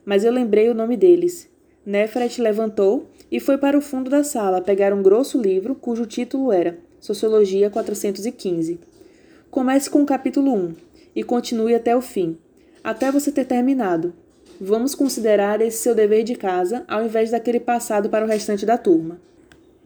mas 0.05 0.25
eu 0.25 0.33
lembrei 0.33 0.69
o 0.69 0.75
nome 0.75 0.97
deles. 0.97 1.49
Nefret 1.85 2.41
levantou 2.41 3.07
e 3.31 3.39
foi 3.39 3.59
para 3.59 3.77
o 3.77 3.81
fundo 3.81 4.11
da 4.11 4.25
sala 4.25 4.61
pegar 4.61 4.93
um 4.93 5.03
grosso 5.03 5.41
livro 5.41 5.75
cujo 5.75 6.07
título 6.07 6.51
era 6.51 6.79
Sociologia 6.99 7.71
415. 7.71 8.81
Comece 9.51 9.89
com 9.89 10.03
o 10.03 10.07
capítulo 10.07 10.53
1 10.55 10.75
e 11.15 11.23
continue 11.23 11.75
até 11.75 11.97
o 11.97 12.01
fim, 12.01 12.37
até 12.83 13.11
você 13.13 13.31
ter 13.31 13.45
terminado. 13.45 14.13
Vamos 14.61 14.93
considerar 14.93 15.61
esse 15.61 15.79
seu 15.79 15.95
dever 15.95 16.25
de 16.25 16.35
casa 16.35 16.85
ao 16.89 17.05
invés 17.05 17.31
daquele 17.31 17.61
passado 17.61 18.09
para 18.09 18.25
o 18.25 18.29
restante 18.29 18.67
da 18.67 18.77
turma. 18.77 19.21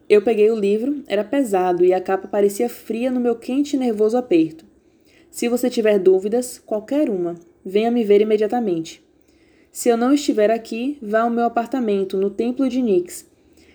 Eu 0.09 0.23
peguei 0.23 0.51
o 0.51 0.59
livro, 0.59 1.03
era 1.07 1.23
pesado 1.23 1.85
e 1.85 1.93
a 1.93 2.01
capa 2.01 2.27
parecia 2.27 2.71
fria 2.71 3.11
no 3.11 3.21
meu 3.21 3.37
quente 3.37 3.77
e 3.77 3.79
nervoso 3.79 4.17
aperto. 4.17 4.65
Se 5.31 5.47
você 5.47 5.69
tiver 5.69 5.99
dúvidas, 5.99 6.59
qualquer 6.59 7.11
uma, 7.11 7.35
venha 7.63 7.91
me 7.91 8.03
ver 8.03 8.23
imediatamente. 8.23 9.03
Se 9.71 9.91
eu 9.91 9.97
não 9.97 10.13
estiver 10.13 10.51
aqui, 10.51 10.99
vá 11.03 11.21
ao 11.21 11.31
meu 11.31 11.45
apartamento, 11.45 12.17
no 12.17 12.31
Templo 12.31 12.67
de 12.67 12.81
Nix. 12.81 13.27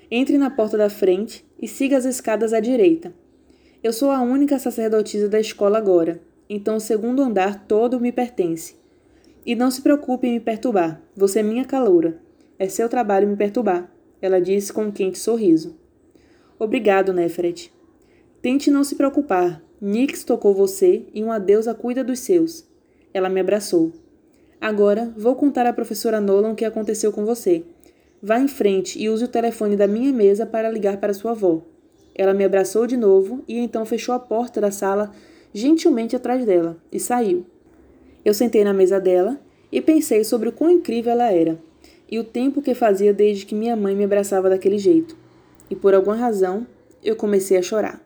Entre 0.10 0.38
na 0.38 0.50
porta 0.50 0.78
da 0.78 0.90
frente 0.90 1.46
e 1.62 1.68
siga 1.68 1.98
as 1.98 2.06
escadas 2.06 2.54
à 2.54 2.60
direita. 2.60 3.14
Eu 3.84 3.94
sou 3.94 4.10
a 4.10 4.22
única 4.22 4.58
sacerdotisa 4.58 5.30
da 5.30 5.40
escola 5.40 5.78
agora, 5.78 6.20
então 6.50 6.78
o 6.78 6.80
segundo 6.80 7.22
andar 7.22 7.68
todo 7.68 8.00
me 8.00 8.12
pertence. 8.12 8.77
E 9.48 9.56
não 9.56 9.72
se 9.72 9.82
preocupe 9.82 10.28
em 10.28 10.34
me 10.34 10.40
perturbar, 10.42 11.02
você 11.16 11.40
é 11.40 11.44
minha 11.44 11.64
caloura. 11.64 12.20
É 12.60 12.68
seu 12.68 12.90
trabalho 12.90 13.30
me 13.30 13.38
perturbar, 13.38 13.90
ela 14.22 14.42
disse 14.42 14.74
com 14.74 14.84
um 14.84 14.92
quente 14.92 15.18
sorriso. 15.18 15.74
Obrigado, 16.60 17.14
Nefret. 17.14 17.72
Tente 18.42 18.70
não 18.70 18.84
se 18.84 18.96
preocupar. 18.96 19.64
Nix 19.80 20.26
tocou 20.26 20.54
você 20.54 21.06
e 21.14 21.24
uma 21.24 21.40
deusa 21.40 21.74
cuida 21.74 22.04
dos 22.04 22.20
seus. 22.20 22.68
Ela 23.14 23.30
me 23.30 23.40
abraçou. 23.40 23.94
Agora 24.60 25.14
vou 25.16 25.34
contar 25.34 25.66
à 25.66 25.72
professora 25.72 26.20
Nolan 26.20 26.52
o 26.52 26.56
que 26.56 26.66
aconteceu 26.66 27.14
com 27.14 27.24
você. 27.24 27.64
Vá 28.22 28.40
em 28.40 28.50
frente 28.50 29.02
e 29.02 29.08
use 29.08 29.24
o 29.24 29.30
telefone 29.30 29.78
da 29.78 29.88
minha 29.88 30.12
mesa 30.12 30.46
para 30.46 30.70
ligar 30.70 30.98
para 30.98 31.14
sua 31.14 31.32
avó. 31.32 31.62
Ela 32.14 32.34
me 32.34 32.44
abraçou 32.44 32.86
de 32.86 32.98
novo 32.98 33.46
e 33.48 33.58
então 33.58 33.86
fechou 33.86 34.14
a 34.14 34.20
porta 34.20 34.60
da 34.60 34.72
sala 34.72 35.10
gentilmente 35.54 36.18
atrás 36.18 36.44
dela 36.44 36.76
e 36.92 37.00
saiu. 37.00 37.46
Eu 38.28 38.34
sentei 38.34 38.62
na 38.62 38.74
mesa 38.74 39.00
dela 39.00 39.40
e 39.72 39.80
pensei 39.80 40.22
sobre 40.26 40.50
o 40.50 40.52
quão 40.52 40.70
incrível 40.70 41.14
ela 41.14 41.32
era 41.32 41.58
e 42.12 42.20
o 42.20 42.26
tempo 42.26 42.62
que 42.62 42.76
fazia 42.76 43.14
desde 43.14 43.46
que 43.46 43.56
minha 43.56 43.74
mãe 43.74 43.96
me 43.96 44.04
abraçava 44.04 44.50
daquele 44.50 44.78
jeito. 44.78 45.16
E 45.70 45.76
por 45.78 45.96
alguma 45.96 46.18
razão, 46.18 46.68
eu 47.02 47.16
comecei 47.16 47.58
a 47.58 47.62
chorar. 47.62 48.06